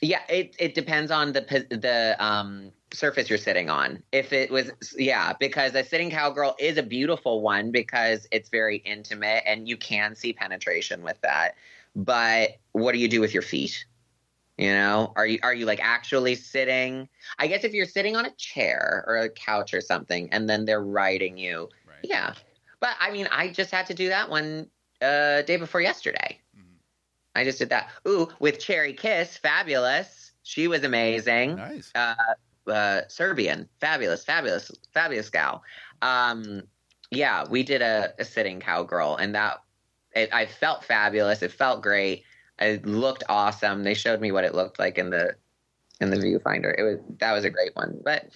[0.00, 4.02] Yeah, it it depends on the the um surface you're sitting on.
[4.12, 8.76] If it was yeah, because a sitting cowgirl is a beautiful one because it's very
[8.78, 11.54] intimate and you can see penetration with that.
[11.96, 13.86] But what do you do with your feet?
[14.58, 17.08] You know, are you are you like actually sitting?
[17.38, 20.64] I guess if you're sitting on a chair or a couch or something and then
[20.64, 21.70] they're riding you.
[21.86, 21.96] Right.
[22.02, 22.34] Yeah.
[22.84, 24.68] But I mean, I just had to do that one
[25.00, 26.38] uh day before yesterday.
[27.34, 27.88] I just did that.
[28.06, 30.32] Ooh, with Cherry Kiss, fabulous.
[30.42, 31.56] She was amazing.
[31.56, 31.90] Nice.
[31.94, 32.14] Uh,
[32.70, 35.62] uh, Serbian, fabulous, fabulous, fabulous gal.
[36.02, 36.64] Um,
[37.10, 39.62] yeah, we did a, a sitting cowgirl, and that
[40.14, 41.40] it, I felt fabulous.
[41.40, 42.24] It felt great.
[42.58, 43.82] It looked awesome.
[43.82, 45.36] They showed me what it looked like in the
[46.02, 46.74] in the viewfinder.
[46.76, 48.28] It was that was a great one, but.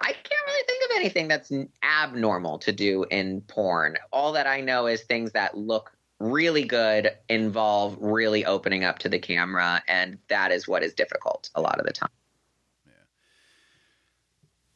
[0.00, 3.96] I can't really think of anything that's abnormal to do in porn.
[4.12, 9.08] All that I know is things that look really good involve really opening up to
[9.08, 12.10] the camera, and that is what is difficult a lot of the time.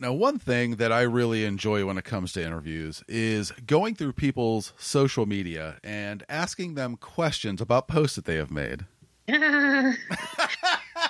[0.01, 4.15] Now, one thing that I really enjoy when it comes to interviews is going through
[4.15, 8.87] people's social media and asking them questions about posts that they have made.
[9.29, 9.95] well,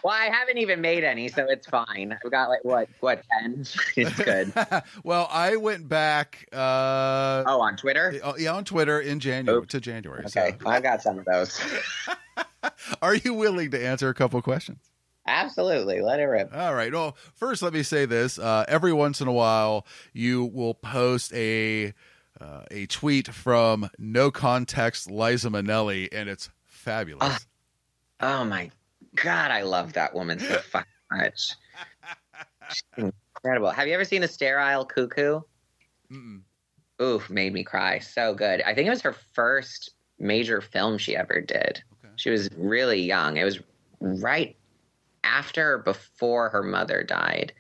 [0.05, 2.17] I haven't even made any, so it's fine.
[2.25, 3.65] I've got like what what ten?
[3.97, 4.53] It's good.
[5.05, 6.47] well, I went back.
[6.53, 8.21] Uh, oh, on Twitter.
[8.23, 9.73] oh, yeah, on Twitter in January Oops.
[9.73, 10.25] to January.
[10.27, 11.61] Okay, I've got some of those.
[13.03, 14.79] Are you willing to answer a couple questions?
[15.27, 16.55] Absolutely, let it rip.
[16.55, 16.93] All right.
[16.93, 21.33] Well, first, let me say this: uh, every once in a while, you will post
[21.35, 21.95] a
[22.41, 27.47] uh, a tweet from no context Liza Minnelli, and it's fabulous.
[28.21, 28.71] Oh my
[29.17, 31.53] god, I love that woman so fucking much.
[32.71, 33.71] She's incredible.
[33.71, 35.41] Have you ever seen a sterile cuckoo?
[36.11, 36.41] Mm-mm.
[37.03, 37.99] Oof, made me cry.
[37.99, 38.63] So good.
[38.63, 41.83] I think it was her first major film she ever did.
[42.05, 42.13] Okay.
[42.17, 43.37] She was really young.
[43.37, 43.61] It was
[44.01, 44.57] right
[45.25, 47.53] after or before her mother died.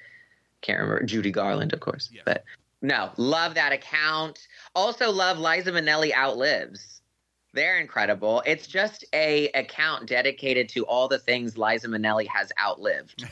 [0.60, 1.04] Can't remember.
[1.04, 2.10] Judy Garland, of course.
[2.12, 2.22] Yes.
[2.24, 2.44] But
[2.80, 4.46] no, love that account.
[4.74, 6.93] Also love Liza Minnelli Outlives.
[7.54, 8.42] They're incredible.
[8.44, 13.24] It's just a account dedicated to all the things Liza Minnelli has outlived.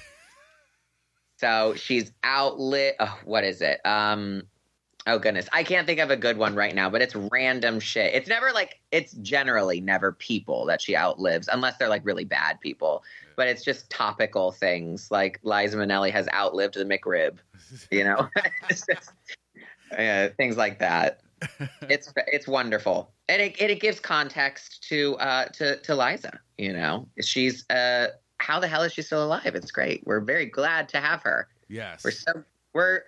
[1.39, 2.97] so she's outlived.
[3.01, 3.85] Oh, what is it?
[3.85, 4.45] Um,
[5.09, 6.89] oh goodness, I can't think of a good one right now.
[6.89, 8.14] But it's random shit.
[8.14, 12.61] It's never like it's generally never people that she outlives, unless they're like really bad
[12.61, 13.03] people.
[13.35, 17.39] But it's just topical things like Liza Minnelli has outlived the McRib.
[17.91, 18.29] You know,
[18.70, 19.11] It's just,
[19.99, 21.23] uh, things like that
[21.88, 26.38] it's it's wonderful, and it, it gives context to uh to to Liza.
[26.59, 29.55] You know, she's uh how the hell is she still alive?
[29.55, 30.03] It's great.
[30.07, 31.49] We're very glad to have her.
[31.68, 32.05] Yes.
[32.05, 33.03] We're so we're.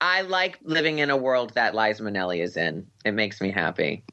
[0.00, 2.86] I like living in a world that Liza Minnelli is in.
[3.04, 4.04] It makes me happy.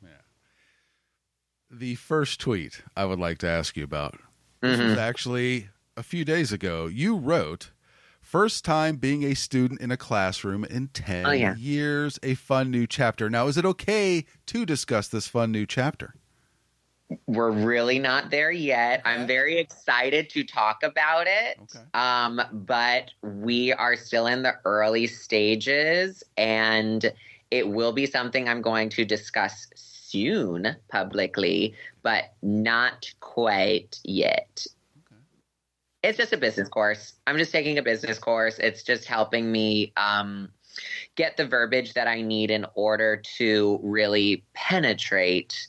[1.69, 4.19] The first tweet I would like to ask you about.
[4.61, 4.89] This Mm-hmm.
[4.89, 6.85] was actually a few days ago.
[6.87, 7.71] You wrote,
[8.27, 11.55] First time being a student in a classroom in 10 Oh, yeah.
[11.55, 13.29] years, a fun new chapter.
[13.29, 16.13] Now, is it okay to discuss this fun new chapter?
[17.25, 19.01] We're really not there yet.
[19.05, 21.57] I'm very excited to talk about it.
[21.73, 21.85] Okay.
[21.93, 27.09] Um, but we are still in the early stages, and
[27.49, 34.67] it will be something I'm going to discuss soon publicly, but not quite yet.
[36.03, 37.13] It's just a business course.
[37.25, 38.59] I'm just taking a business course.
[38.59, 40.49] It's just helping me um,
[41.15, 45.67] get the verbiage that I need in order to really penetrate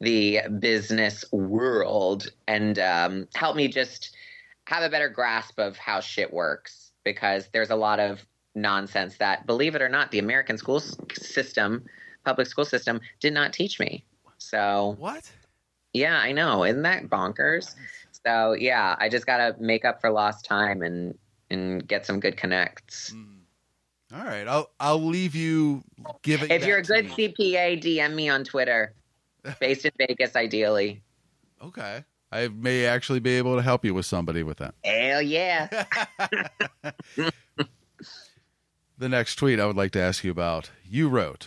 [0.00, 4.16] the business world and um, help me just
[4.66, 8.24] have a better grasp of how shit works because there's a lot of
[8.54, 11.84] nonsense that, believe it or not, the American school system,
[12.24, 14.04] public school system, did not teach me.
[14.38, 15.30] So, What?
[15.92, 16.64] yeah, I know.
[16.64, 17.74] Isn't that bonkers?
[18.28, 21.16] So, yeah, I just got to make up for lost time and
[21.48, 23.10] and get some good connects.
[23.10, 23.38] Mm.
[24.12, 24.46] All right.
[24.46, 25.82] I'll I'll leave you
[26.22, 27.36] giving If you're a good tweet.
[27.38, 28.92] CPA, DM me on Twitter.
[29.60, 31.02] Based in Vegas, ideally.
[31.64, 32.04] Okay.
[32.30, 34.74] I may actually be able to help you with somebody with that.
[34.84, 35.84] Hell yeah.
[39.00, 40.72] The next tweet I would like to ask you about.
[40.84, 41.46] You wrote,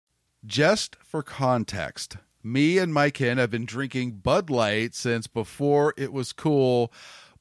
[0.51, 6.11] Just for context, me and my kin have been drinking Bud Light since before it
[6.11, 6.91] was cool,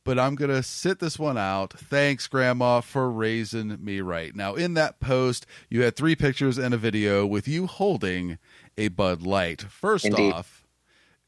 [0.05, 1.73] but I'm going to sit this one out.
[1.73, 4.33] Thanks, Grandma, for raising me right.
[4.37, 8.39] Now, in that post, you had three pictures and a video with you holding
[8.79, 9.63] a Bud Light.
[9.63, 10.33] First Indeed.
[10.33, 10.65] off,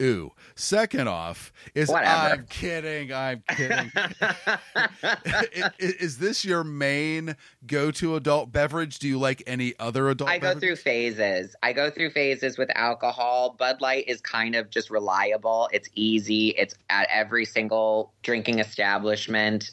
[0.01, 0.31] Ooh.
[0.55, 2.35] Second off, is Whatever.
[2.35, 3.13] I'm kidding.
[3.13, 3.91] I'm kidding.
[4.23, 7.37] I- i- is this your main
[7.67, 8.99] go-to adult beverage?
[8.99, 10.31] Do you like any other adult?
[10.31, 11.55] I go through phases.
[11.63, 13.55] I go through phases with alcohol.
[13.59, 15.69] Bud Light is kind of just reliable.
[15.73, 16.49] It's easy.
[16.51, 19.71] It's at every single drinking establishment.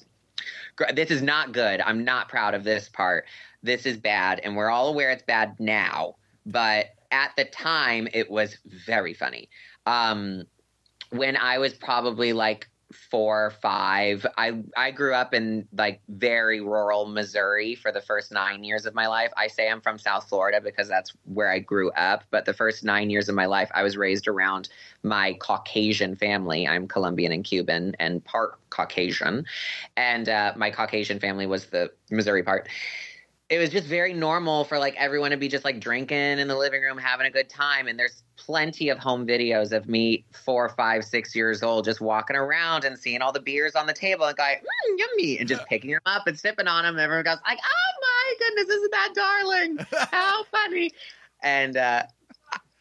[0.93, 1.81] This is not good.
[1.81, 3.25] I'm not proud of this part.
[3.61, 6.15] This is bad, and we're all aware it's bad now.
[6.45, 9.49] But at the time, it was very funny.
[9.85, 10.43] Um,
[11.11, 14.25] when I was probably like four or five.
[14.37, 18.95] I I grew up in like very rural Missouri for the first nine years of
[18.95, 19.31] my life.
[19.37, 22.23] I say I'm from South Florida because that's where I grew up.
[22.31, 24.69] But the first nine years of my life, I was raised around
[25.03, 26.67] my Caucasian family.
[26.67, 29.45] I'm Colombian and Cuban and part Caucasian,
[29.95, 32.67] and uh, my Caucasian family was the Missouri part
[33.49, 36.55] it was just very normal for like everyone to be just like drinking in the
[36.55, 40.69] living room having a good time and there's plenty of home videos of me four
[40.69, 44.25] five six years old just walking around and seeing all the beers on the table
[44.25, 47.23] and going mm, yummy and just picking them up and sipping on them and everyone
[47.23, 49.79] goes like oh my goodness isn't that darling?
[50.11, 50.91] How funny.
[51.43, 52.03] And uh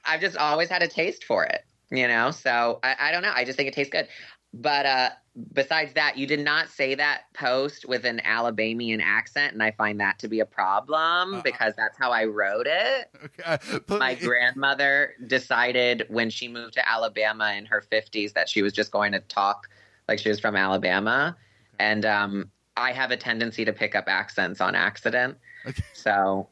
[0.04, 2.30] i've just always had a taste for it you know?
[2.30, 3.32] So i, I don't know.
[3.34, 4.08] I just think it tastes good
[4.52, 5.10] but uh
[5.52, 10.00] besides that, you did not say that post with an Alabamian accent, and I find
[10.00, 13.10] that to be a problem because that's how I wrote it.
[13.40, 13.78] Okay.
[13.86, 18.62] Put My me- grandmother decided when she moved to Alabama in her 50s that she
[18.62, 19.68] was just going to talk
[20.08, 21.36] like she was from Alabama.
[21.78, 25.38] And um, I have a tendency to pick up accents on accident.
[25.92, 26.48] So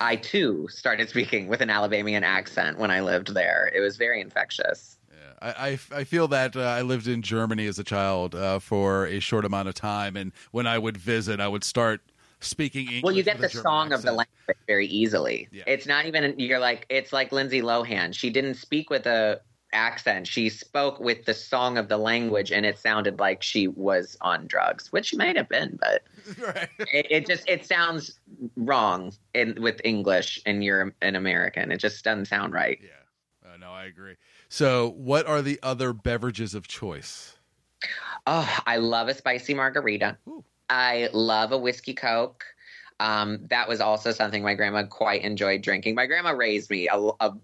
[0.00, 3.70] I too started speaking with an Alabamian accent when I lived there.
[3.74, 4.95] It was very infectious.
[5.40, 9.06] I, I, I feel that uh, I lived in Germany as a child uh, for
[9.06, 12.00] a short amount of time, and when I would visit, I would start
[12.40, 13.02] speaking English.
[13.02, 15.48] Well, you get the song of the language very easily.
[15.52, 18.14] It's not even you're like it's like Lindsay Lohan.
[18.14, 19.40] She didn't speak with a
[19.72, 20.26] accent.
[20.26, 24.46] She spoke with the song of the language, and it sounded like she was on
[24.46, 26.02] drugs, which she might have been, but
[26.92, 28.18] it, it just it sounds
[28.56, 31.70] wrong in with English, and you're an American.
[31.72, 32.80] It just doesn't sound right.
[32.82, 34.14] Yeah, uh, no, I agree.
[34.48, 37.36] So, what are the other beverages of choice?
[38.26, 40.16] Oh, I love a spicy margarita.
[40.70, 42.44] I love a whiskey coke.
[42.98, 45.94] Um, that was also something my grandma quite enjoyed drinking.
[45.94, 47.34] My grandma raised me a, a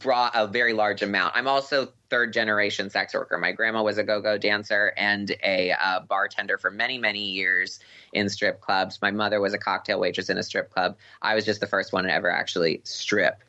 [0.00, 1.36] brought a very large amount.
[1.36, 3.38] I'm also third generation sex worker.
[3.38, 7.78] My grandma was a go-go dancer and a uh, bartender for many, many years
[8.12, 9.00] in strip clubs.
[9.00, 10.96] My mother was a cocktail waitress in a strip club.
[11.22, 13.42] I was just the first one to ever actually strip.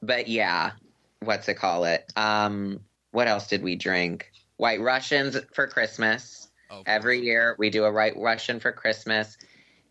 [0.00, 0.72] But yeah,
[1.20, 2.10] what's it call it?
[2.16, 4.30] Um, what else did we drink?
[4.56, 6.48] White Russians for Christmas.
[6.86, 9.38] Every year we do a White Russian for Christmas.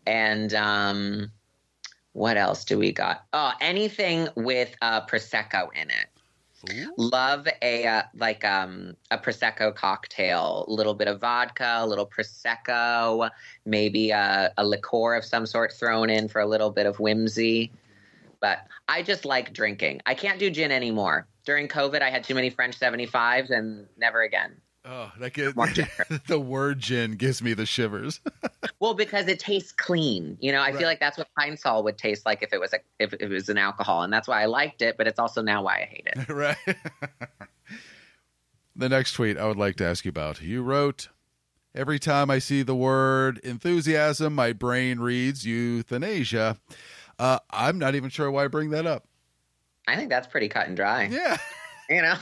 [0.06, 1.32] And um,
[2.12, 3.24] what else do we got?
[3.32, 6.06] Oh, anything with uh, prosecco in it.
[6.96, 12.06] Love a uh, like um a prosecco cocktail, a little bit of vodka, a little
[12.06, 13.30] prosecco,
[13.64, 17.70] maybe a, a liqueur of some sort thrown in for a little bit of whimsy.
[18.40, 18.58] But
[18.88, 20.00] I just like drinking.
[20.06, 21.26] I can't do gin anymore.
[21.44, 24.56] During COVID, I had too many French 75s and never again.
[24.84, 25.54] Oh, that gives,
[26.28, 28.20] the word gin gives me the shivers.
[28.80, 30.38] Well, because it tastes clean.
[30.40, 32.72] You know, I feel like that's what Pine Sol would taste like if it was
[32.72, 34.96] a if it was an alcohol, and that's why I liked it.
[34.96, 36.28] But it's also now why I hate it.
[36.32, 36.56] right.
[38.76, 40.42] the next tweet I would like to ask you about.
[40.42, 41.08] You wrote,
[41.74, 46.58] Every time I see the word enthusiasm, my brain reads euthanasia.
[47.18, 49.04] Uh, I'm not even sure why I bring that up.
[49.86, 51.04] I think that's pretty cut and dry.
[51.04, 51.36] Yeah.
[51.90, 52.16] You know.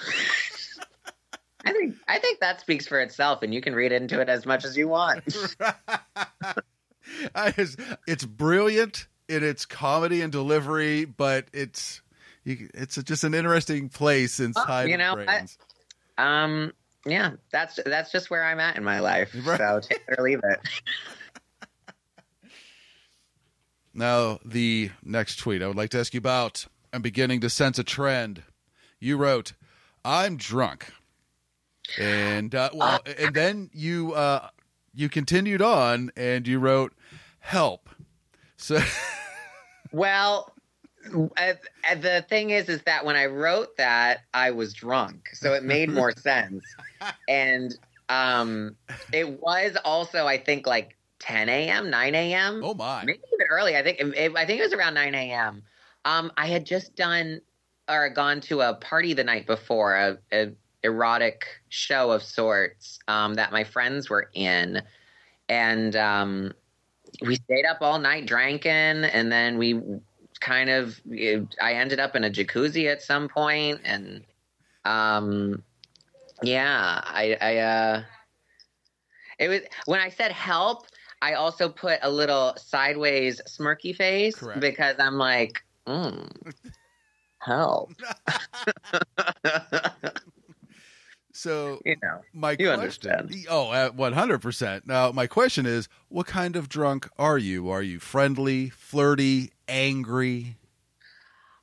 [1.65, 4.47] I think I think that speaks for itself, and you can read into it as
[4.47, 5.25] much as you want.
[7.57, 12.01] Just, it's brilliant in its comedy and delivery, but it's
[12.45, 15.59] you, it's just an interesting place inside you know, brains.
[16.17, 16.73] um,
[17.05, 19.33] yeah, that's that's just where I'm at in my life.
[19.33, 20.61] So take it or leave it.
[23.97, 26.67] Now, the next tweet I would like to ask you about.
[26.93, 28.43] I'm beginning to sense a trend.
[29.01, 29.55] You wrote,
[30.05, 30.93] "I'm drunk,"
[31.99, 34.49] and uh, well, and then you uh,
[34.95, 36.93] you continued on and you wrote,
[37.41, 37.89] "Help."
[38.57, 38.81] So,
[39.93, 40.53] Well,
[41.15, 41.55] uh,
[41.91, 45.63] uh, the thing is, is that when I wrote that, I was drunk, so it
[45.63, 46.65] made more sense.
[47.29, 47.75] And
[48.09, 48.77] um,
[49.13, 50.96] it was also, I think, like
[51.27, 52.61] 10 a.m., 9 a.m.
[52.63, 53.05] Oh my!
[53.05, 53.77] Maybe even early.
[53.77, 53.99] I think.
[53.99, 55.63] It, I think it was around 9 a.m.
[56.05, 57.41] Um, I had just done
[57.89, 60.53] or gone to a party the night before, a, a
[60.85, 64.83] erotic show of sorts um, that my friends were in,
[65.49, 66.53] and um,
[67.23, 69.81] we stayed up all night drinking, and then we
[70.41, 71.01] kind of
[71.61, 74.25] I ended up in a jacuzzi at some point, and
[74.85, 75.63] um,
[76.41, 78.03] yeah, I, I uh,
[79.41, 80.87] it was when I said help.
[81.27, 84.61] I also put a little sideways smirky face Correct.
[84.61, 86.31] because I'm like, mm,
[87.39, 87.91] help.
[91.33, 93.47] So you know, my you question, understand.
[93.51, 94.87] oh, at one hundred percent.
[94.87, 97.69] Now, my question is, what kind of drunk are you?
[97.69, 100.57] Are you friendly, flirty, angry?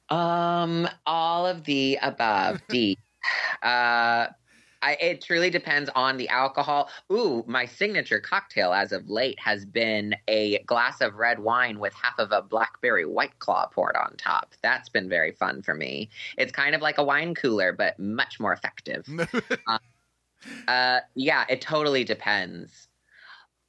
[0.09, 2.61] Um, all of the above.
[2.69, 2.99] D.
[3.63, 4.27] Uh,
[4.83, 6.89] I, it truly depends on the alcohol.
[7.11, 11.93] Ooh, my signature cocktail as of late has been a glass of red wine with
[11.93, 14.53] half of a blackberry white claw poured on top.
[14.61, 16.09] That's been very fun for me.
[16.37, 19.07] It's kind of like a wine cooler, but much more effective.
[19.67, 19.79] uh,
[20.67, 22.89] uh, yeah, it totally depends.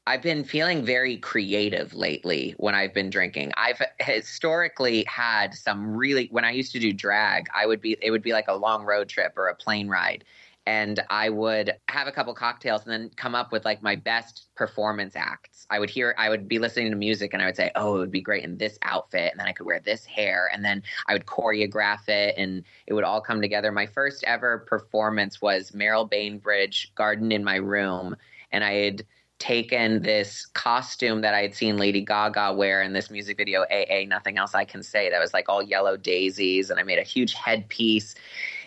[0.07, 3.53] I've been feeling very creative lately when I've been drinking.
[3.57, 8.11] I've historically had some really when I used to do drag, I would be it
[8.11, 10.25] would be like a long road trip or a plane ride
[10.67, 14.47] and I would have a couple cocktails and then come up with like my best
[14.55, 15.67] performance acts.
[15.69, 17.99] I would hear I would be listening to music and I would say, "Oh, it
[17.99, 20.83] would be great in this outfit." And then I could wear this hair and then
[21.07, 23.73] I would choreograph it and it would all come together.
[23.73, 28.17] My first ever performance was Merril Bainbridge Garden in My Room
[28.53, 29.05] and I had
[29.39, 34.07] taken this costume that I had seen Lady Gaga wear in this music video, AA,
[34.07, 37.03] Nothing Else I Can Say, that was like all yellow daisies, and I made a
[37.03, 38.15] huge headpiece.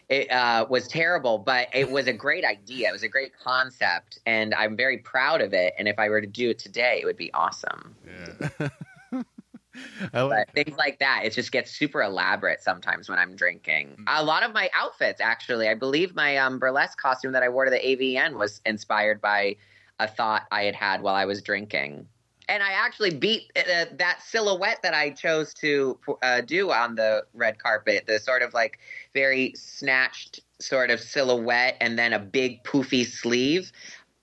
[0.09, 2.89] It uh, was terrible, but it was a great idea.
[2.89, 5.73] It was a great concept, and I'm very proud of it.
[5.77, 7.95] And if I were to do it today, it would be awesome.
[8.05, 8.69] Yeah.
[10.13, 14.03] I like things like that, it just gets super elaborate sometimes when I'm drinking.
[14.07, 17.65] A lot of my outfits, actually, I believe my um, burlesque costume that I wore
[17.65, 19.57] to the AVN was inspired by
[19.99, 22.07] a thought I had had while I was drinking.
[22.49, 27.25] And I actually beat uh, that silhouette that I chose to uh, do on the
[27.33, 28.79] red carpet, the sort of like
[29.13, 33.71] very snatched sort of silhouette and then a big poofy sleeve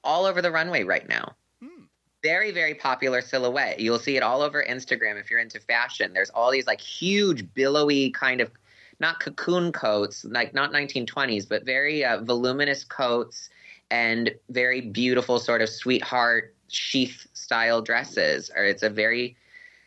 [0.02, 1.34] all over the runway right now.
[2.22, 3.80] Very, very popular silhouette.
[3.80, 6.14] You'll see it all over Instagram if you're into fashion.
[6.14, 8.50] There's all these like huge, billowy kind of
[9.00, 13.50] not cocoon coats, like not 1920s, but very uh, voluminous coats
[13.90, 18.50] and very beautiful sort of sweetheart sheath style dresses.
[18.54, 19.36] Or it's a very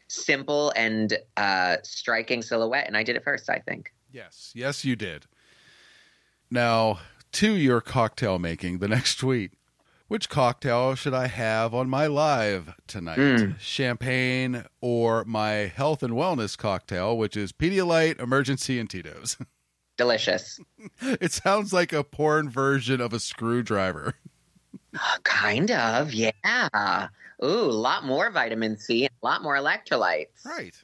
[0.08, 3.94] simple and uh, striking silhouette, and I did it first, I think.
[4.12, 5.26] Yes, yes, you did.
[6.50, 7.00] Now,
[7.34, 9.52] to your cocktail making, the next tweet.
[10.08, 13.18] Which cocktail should I have on my live tonight?
[13.18, 13.60] Mm.
[13.60, 19.36] Champagne or my health and wellness cocktail, which is Pedialyte, Emergen-C, and Tito's.
[19.98, 20.60] Delicious.
[21.02, 24.14] it sounds like a porn version of a screwdriver.
[25.24, 27.08] Kind of, yeah.
[27.44, 30.46] Ooh, a lot more vitamin C, a lot more electrolytes.
[30.46, 30.76] Right.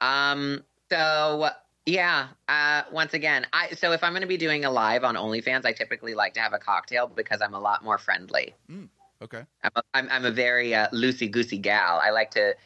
[0.00, 0.62] Um.
[0.90, 1.50] So
[1.86, 2.28] yeah.
[2.48, 2.82] Uh.
[2.92, 5.72] Once again, I so if I'm going to be doing a live on OnlyFans, I
[5.72, 8.54] typically like to have a cocktail because I'm a lot more friendly.
[9.22, 9.42] Okay.
[9.62, 12.00] I'm a, I'm, I'm a very uh, loosey goosey gal.
[12.02, 12.56] I like to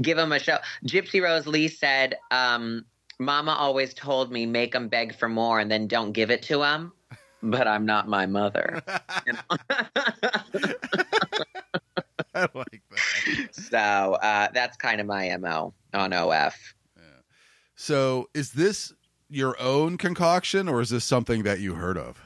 [0.00, 0.56] give them a show.
[0.86, 2.86] Gypsy Rose Lee said, um,
[3.18, 6.58] "Mama always told me make them beg for more and then don't give it to
[6.58, 6.92] them."
[7.42, 8.82] But I'm not my mother.
[9.26, 9.40] You know?
[12.34, 13.48] I like that.
[13.52, 16.54] so uh, that's kind of my mo on OF.
[17.74, 18.92] So, is this
[19.30, 22.22] your own concoction or is this something that you heard of?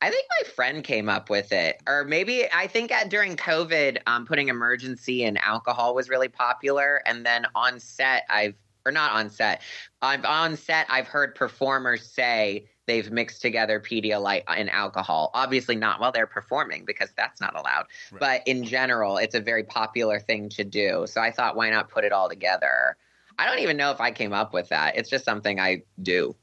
[0.00, 3.98] I think my friend came up with it, or maybe I think at, during COVID,
[4.06, 7.02] um, putting Emergen-C and alcohol was really popular.
[7.06, 8.54] And then on set, I've
[8.86, 9.62] or not on set,
[10.02, 15.30] I've on set, I've heard performers say they've mixed together Pedialyte and alcohol.
[15.34, 17.86] Obviously, not while they're performing because that's not allowed.
[18.18, 21.06] But in general, it's a very popular thing to do.
[21.06, 22.96] So I thought, why not put it all together?
[23.38, 24.96] I don't even know if I came up with that.
[24.96, 26.36] It's just something I do.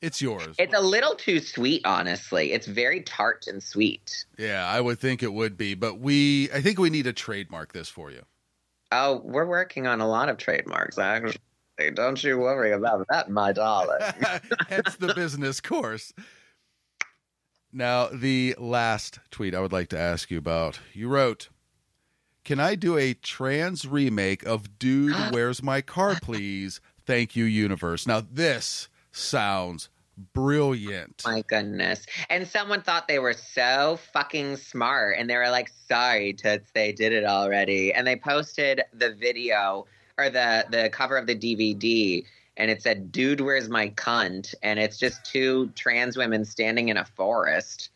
[0.00, 0.54] It's yours.
[0.58, 2.52] It's a little too sweet, honestly.
[2.52, 4.26] It's very tart and sweet.
[4.36, 7.72] Yeah, I would think it would be, but we I think we need to trademark
[7.72, 8.22] this for you.
[8.92, 10.98] Oh, we're working on a lot of trademarks.
[10.98, 11.38] Actually.
[11.76, 14.00] Hey, don't you worry about that, my darling.
[14.68, 16.12] Hence the business course.
[17.72, 20.78] Now, the last tweet I would like to ask you about.
[20.92, 21.48] You wrote,
[22.44, 26.80] Can I do a trans remake of Dude, Where's My Car, Please?
[27.04, 28.06] Thank you, Universe.
[28.06, 29.88] Now, this sounds
[30.32, 31.22] brilliant.
[31.24, 32.06] My goodness.
[32.30, 36.92] And someone thought they were so fucking smart and they were like, sorry, Toots, they
[36.92, 37.92] did it already.
[37.92, 39.86] And they posted the video
[40.18, 42.24] or the, the cover of the DVD
[42.56, 44.54] and it said, Dude, where's my cunt?
[44.62, 47.90] And it's just two trans women standing in a forest.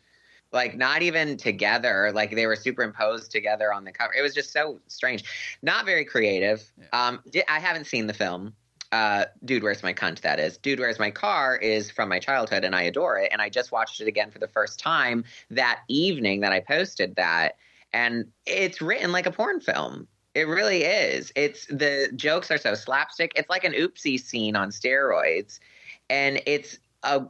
[0.51, 4.13] Like not even together, like they were superimposed together on the cover.
[4.15, 5.23] It was just so strange,
[5.61, 6.71] not very creative.
[6.91, 8.55] Um, I haven't seen the film,
[8.91, 10.21] uh, Dude, Where's My Cunt?
[10.21, 10.57] That is.
[10.57, 13.29] Dude, Where's My Car is from my childhood and I adore it.
[13.31, 17.15] And I just watched it again for the first time that evening that I posted
[17.15, 17.55] that.
[17.93, 20.07] And it's written like a porn film.
[20.39, 21.31] It really is.
[21.35, 23.33] It's the jokes are so slapstick.
[23.35, 25.59] It's like an oopsie scene on steroids.
[26.09, 27.23] And it's a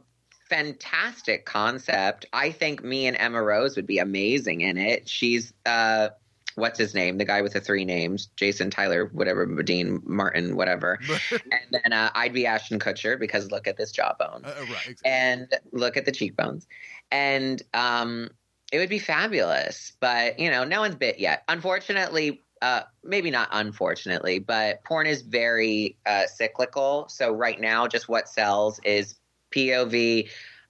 [0.48, 2.26] fantastic concept.
[2.32, 5.08] I think me and Emma Rose would be amazing in it.
[5.08, 6.08] She's uh
[6.56, 7.16] what's his name?
[7.18, 10.98] The guy with the three names, Jason Tyler, whatever, Dean Martin, whatever.
[11.30, 15.10] and then uh, I'd be Ashton Kutcher because look at this jawbone, Uh, right, exactly.
[15.10, 16.66] and look at the cheekbones,
[17.12, 18.28] and um,
[18.72, 19.92] it would be fabulous.
[20.00, 21.44] But you know, no one's bit yet.
[21.48, 27.06] Unfortunately, uh, maybe not unfortunately, but porn is very uh, cyclical.
[27.08, 29.16] So right now, just what sells is
[29.54, 30.28] POV,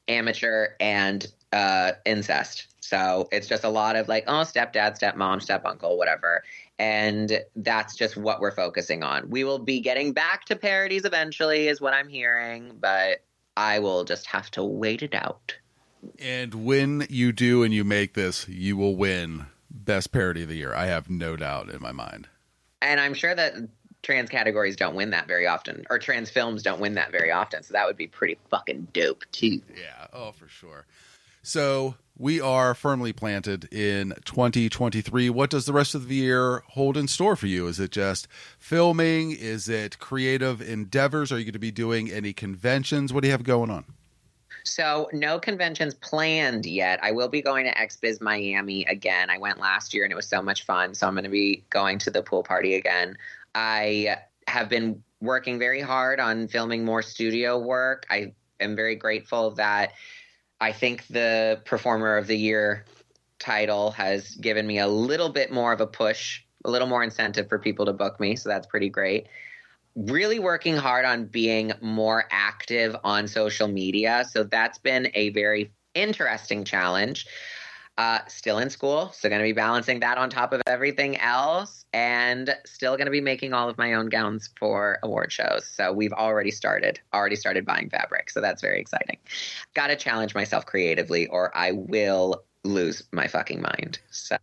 [0.08, 2.68] amateur, and uh, incest.
[2.80, 6.42] So it's just a lot of like, oh, stepdad, stepmom, step-uncle, whatever.
[6.78, 9.28] And that's just what we're focusing on.
[9.28, 13.22] We will be getting back to parodies eventually, is what I'm hearing, but
[13.56, 15.56] I will just have to wait it out.
[16.18, 20.56] And when you do and you make this, you will win Best Parody of the
[20.56, 20.74] Year.
[20.74, 22.28] I have no doubt in my mind.
[22.82, 23.54] And I'm sure that
[24.02, 27.62] trans categories don't win that very often, or trans films don't win that very often.
[27.62, 29.60] So that would be pretty fucking dope, too.
[29.76, 30.86] Yeah, oh, for sure.
[31.42, 35.30] So we are firmly planted in 2023.
[35.30, 37.66] What does the rest of the year hold in store for you?
[37.66, 39.32] Is it just filming?
[39.32, 41.32] Is it creative endeavors?
[41.32, 43.12] Are you going to be doing any conventions?
[43.12, 43.84] What do you have going on?
[44.64, 47.00] So no conventions planned yet.
[47.02, 49.30] I will be going to XBiz Miami again.
[49.30, 50.94] I went last year and it was so much fun.
[50.94, 53.16] So I'm going to be going to the pool party again.
[53.54, 58.06] I have been working very hard on filming more studio work.
[58.10, 59.92] I am very grateful that
[60.60, 62.84] I think the Performer of the Year
[63.38, 67.48] title has given me a little bit more of a push, a little more incentive
[67.48, 68.36] for people to book me.
[68.36, 69.26] So that's pretty great
[69.96, 74.24] really working hard on being more active on social media.
[74.30, 77.26] So that's been a very interesting challenge.
[77.98, 81.84] Uh, still in school, so going to be balancing that on top of everything else,
[81.92, 85.66] and still going to be making all of my own gowns for award shows.
[85.66, 88.30] So we've already started, already started buying fabric.
[88.30, 89.18] So that's very exciting.
[89.74, 93.98] Got to challenge myself creatively, or I will lose my fucking mind.
[94.10, 94.38] So,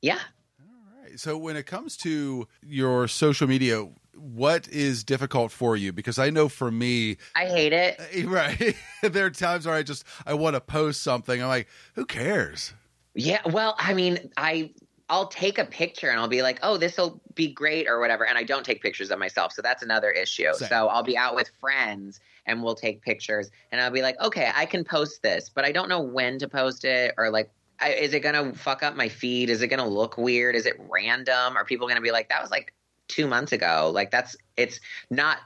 [0.00, 0.18] yeah.
[0.60, 1.20] All right.
[1.20, 3.86] So when it comes to your social media,
[4.22, 5.92] what is difficult for you?
[5.92, 8.00] Because I know for me, I hate it.
[8.12, 8.76] Eh, right.
[9.02, 11.42] there are times where I just I want to post something.
[11.42, 12.74] I'm like, who cares?
[13.14, 14.72] Yeah, well, I mean, I
[15.08, 18.26] I'll take a picture and I'll be like, "Oh, this will be great" or whatever,
[18.26, 19.52] and I don't take pictures of myself.
[19.52, 20.52] So that's another issue.
[20.54, 20.68] Same.
[20.68, 24.50] So I'll be out with friends and we'll take pictures and I'll be like, "Okay,
[24.54, 27.50] I can post this, but I don't know when to post it or like
[27.80, 29.50] I, is it going to fuck up my feed?
[29.50, 30.54] Is it going to look weird?
[30.54, 31.56] Is it random?
[31.56, 32.72] Are people going to be like, "That was like
[33.12, 35.38] 2 months ago." Like that's it's not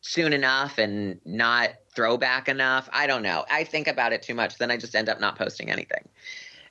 [0.00, 2.88] soon enough and not throwback enough.
[2.92, 3.44] I don't know.
[3.50, 4.58] I think about it too much.
[4.58, 6.08] Then I just end up not posting anything.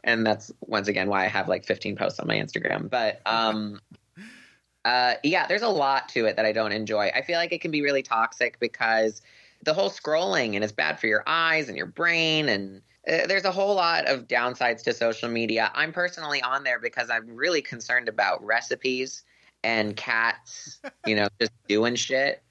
[0.04, 2.90] And that's once again why I have like 15 posts on my Instagram.
[2.90, 3.80] But um
[4.86, 7.12] uh yeah, there's a lot to it that I don't enjoy.
[7.14, 9.22] I feel like it can be really toxic because
[9.64, 13.46] the whole scrolling and it's bad for your eyes and your brain and uh, there's
[13.46, 15.72] a whole lot of downsides to social media.
[15.74, 19.24] I'm personally on there because I'm really concerned about recipes
[19.68, 22.42] and cats, you know, just doing shit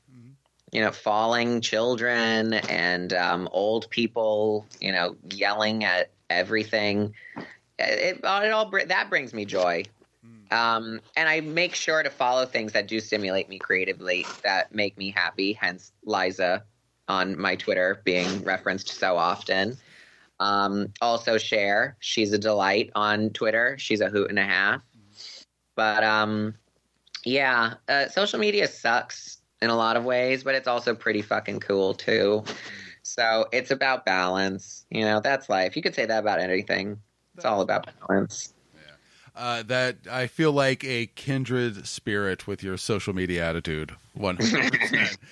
[0.73, 7.15] you know, falling children and um, old people, you know, yelling at everything.
[7.79, 9.85] It, it all that brings me joy.
[10.51, 14.97] Um, and I make sure to follow things that do stimulate me creatively, that make
[14.99, 15.53] me happy.
[15.55, 16.63] Hence, Liza
[17.09, 19.77] on my Twitter being referenced so often.
[20.41, 23.77] Um, also, Cher, she's a delight on Twitter.
[23.79, 24.83] She's a hoot and a half.
[25.75, 26.55] But um,
[27.27, 31.59] yeah, uh, social media sucks in a lot of ways, but it's also pretty fucking
[31.59, 32.45] cool too.
[33.03, 34.87] So it's about balance.
[34.91, 35.75] You know, that's life.
[35.77, 36.99] You could say that about anything.
[37.35, 38.55] It's all about balance.
[39.35, 43.93] Uh, that I feel like a kindred spirit with your social media attitude.
[44.15, 45.19] One hundred percent.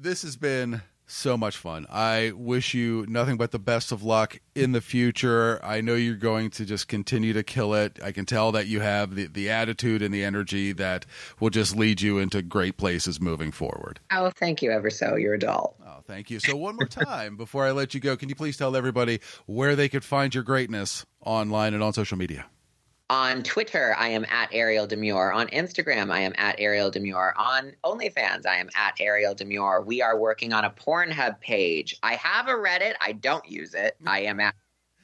[0.00, 1.86] This has been so much fun.
[1.90, 5.58] I wish you nothing but the best of luck in the future.
[5.64, 7.98] I know you're going to just continue to kill it.
[8.02, 11.06] I can tell that you have the, the attitude and the energy that
[11.40, 14.00] will just lead you into great places moving forward.
[14.12, 15.16] Oh, thank you ever so.
[15.16, 15.76] You're a doll.
[15.84, 16.40] Oh, thank you.
[16.40, 19.74] So, one more time before I let you go, can you please tell everybody where
[19.74, 22.46] they could find your greatness online and on social media?
[23.10, 25.32] On Twitter, I am at Ariel Demure.
[25.32, 27.32] On Instagram, I am at Ariel Demure.
[27.38, 29.80] On OnlyFans, I am at Ariel Demure.
[29.80, 31.96] We are working on a Pornhub page.
[32.02, 32.96] I have a Reddit.
[33.00, 33.96] I don't use it.
[34.06, 34.54] I am at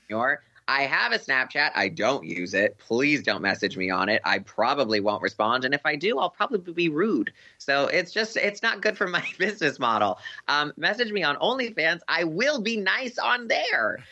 [0.07, 0.43] Demure.
[0.69, 1.71] I have a Snapchat.
[1.75, 2.77] I don't use it.
[2.77, 4.21] Please don't message me on it.
[4.23, 5.65] I probably won't respond.
[5.65, 7.33] And if I do, I'll probably be rude.
[7.57, 10.19] So it's just, it's not good for my business model.
[10.49, 12.01] Um, message me on OnlyFans.
[12.09, 14.05] I will be nice on there.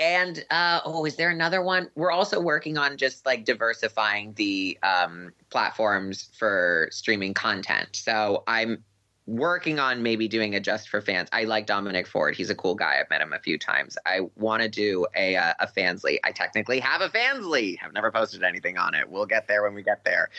[0.00, 1.90] And uh, oh, is there another one?
[1.94, 7.90] We're also working on just like diversifying the um, platforms for streaming content.
[7.92, 8.82] So I'm
[9.26, 11.28] working on maybe doing a just for fans.
[11.32, 12.34] I like Dominic Ford.
[12.34, 12.98] He's a cool guy.
[12.98, 13.98] I've met him a few times.
[14.06, 16.16] I want to do a uh, a fansly.
[16.24, 17.76] I technically have a fansly.
[17.84, 19.06] I've never posted anything on it.
[19.10, 20.30] We'll get there when we get there.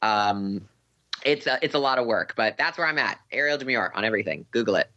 [0.00, 0.66] Um,
[1.26, 3.20] it's a, it's a lot of work, but that's where I'm at.
[3.30, 4.46] Ariel Demure on everything.
[4.50, 4.90] Google it.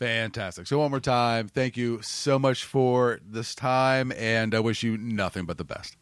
[0.00, 0.66] Fantastic.
[0.66, 4.96] So, one more time, thank you so much for this time, and I wish you
[4.96, 5.98] nothing but the best.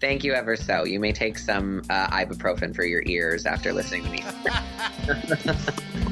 [0.00, 0.84] Thank you ever so.
[0.84, 4.24] You may take some uh, ibuprofen for your ears after listening to me.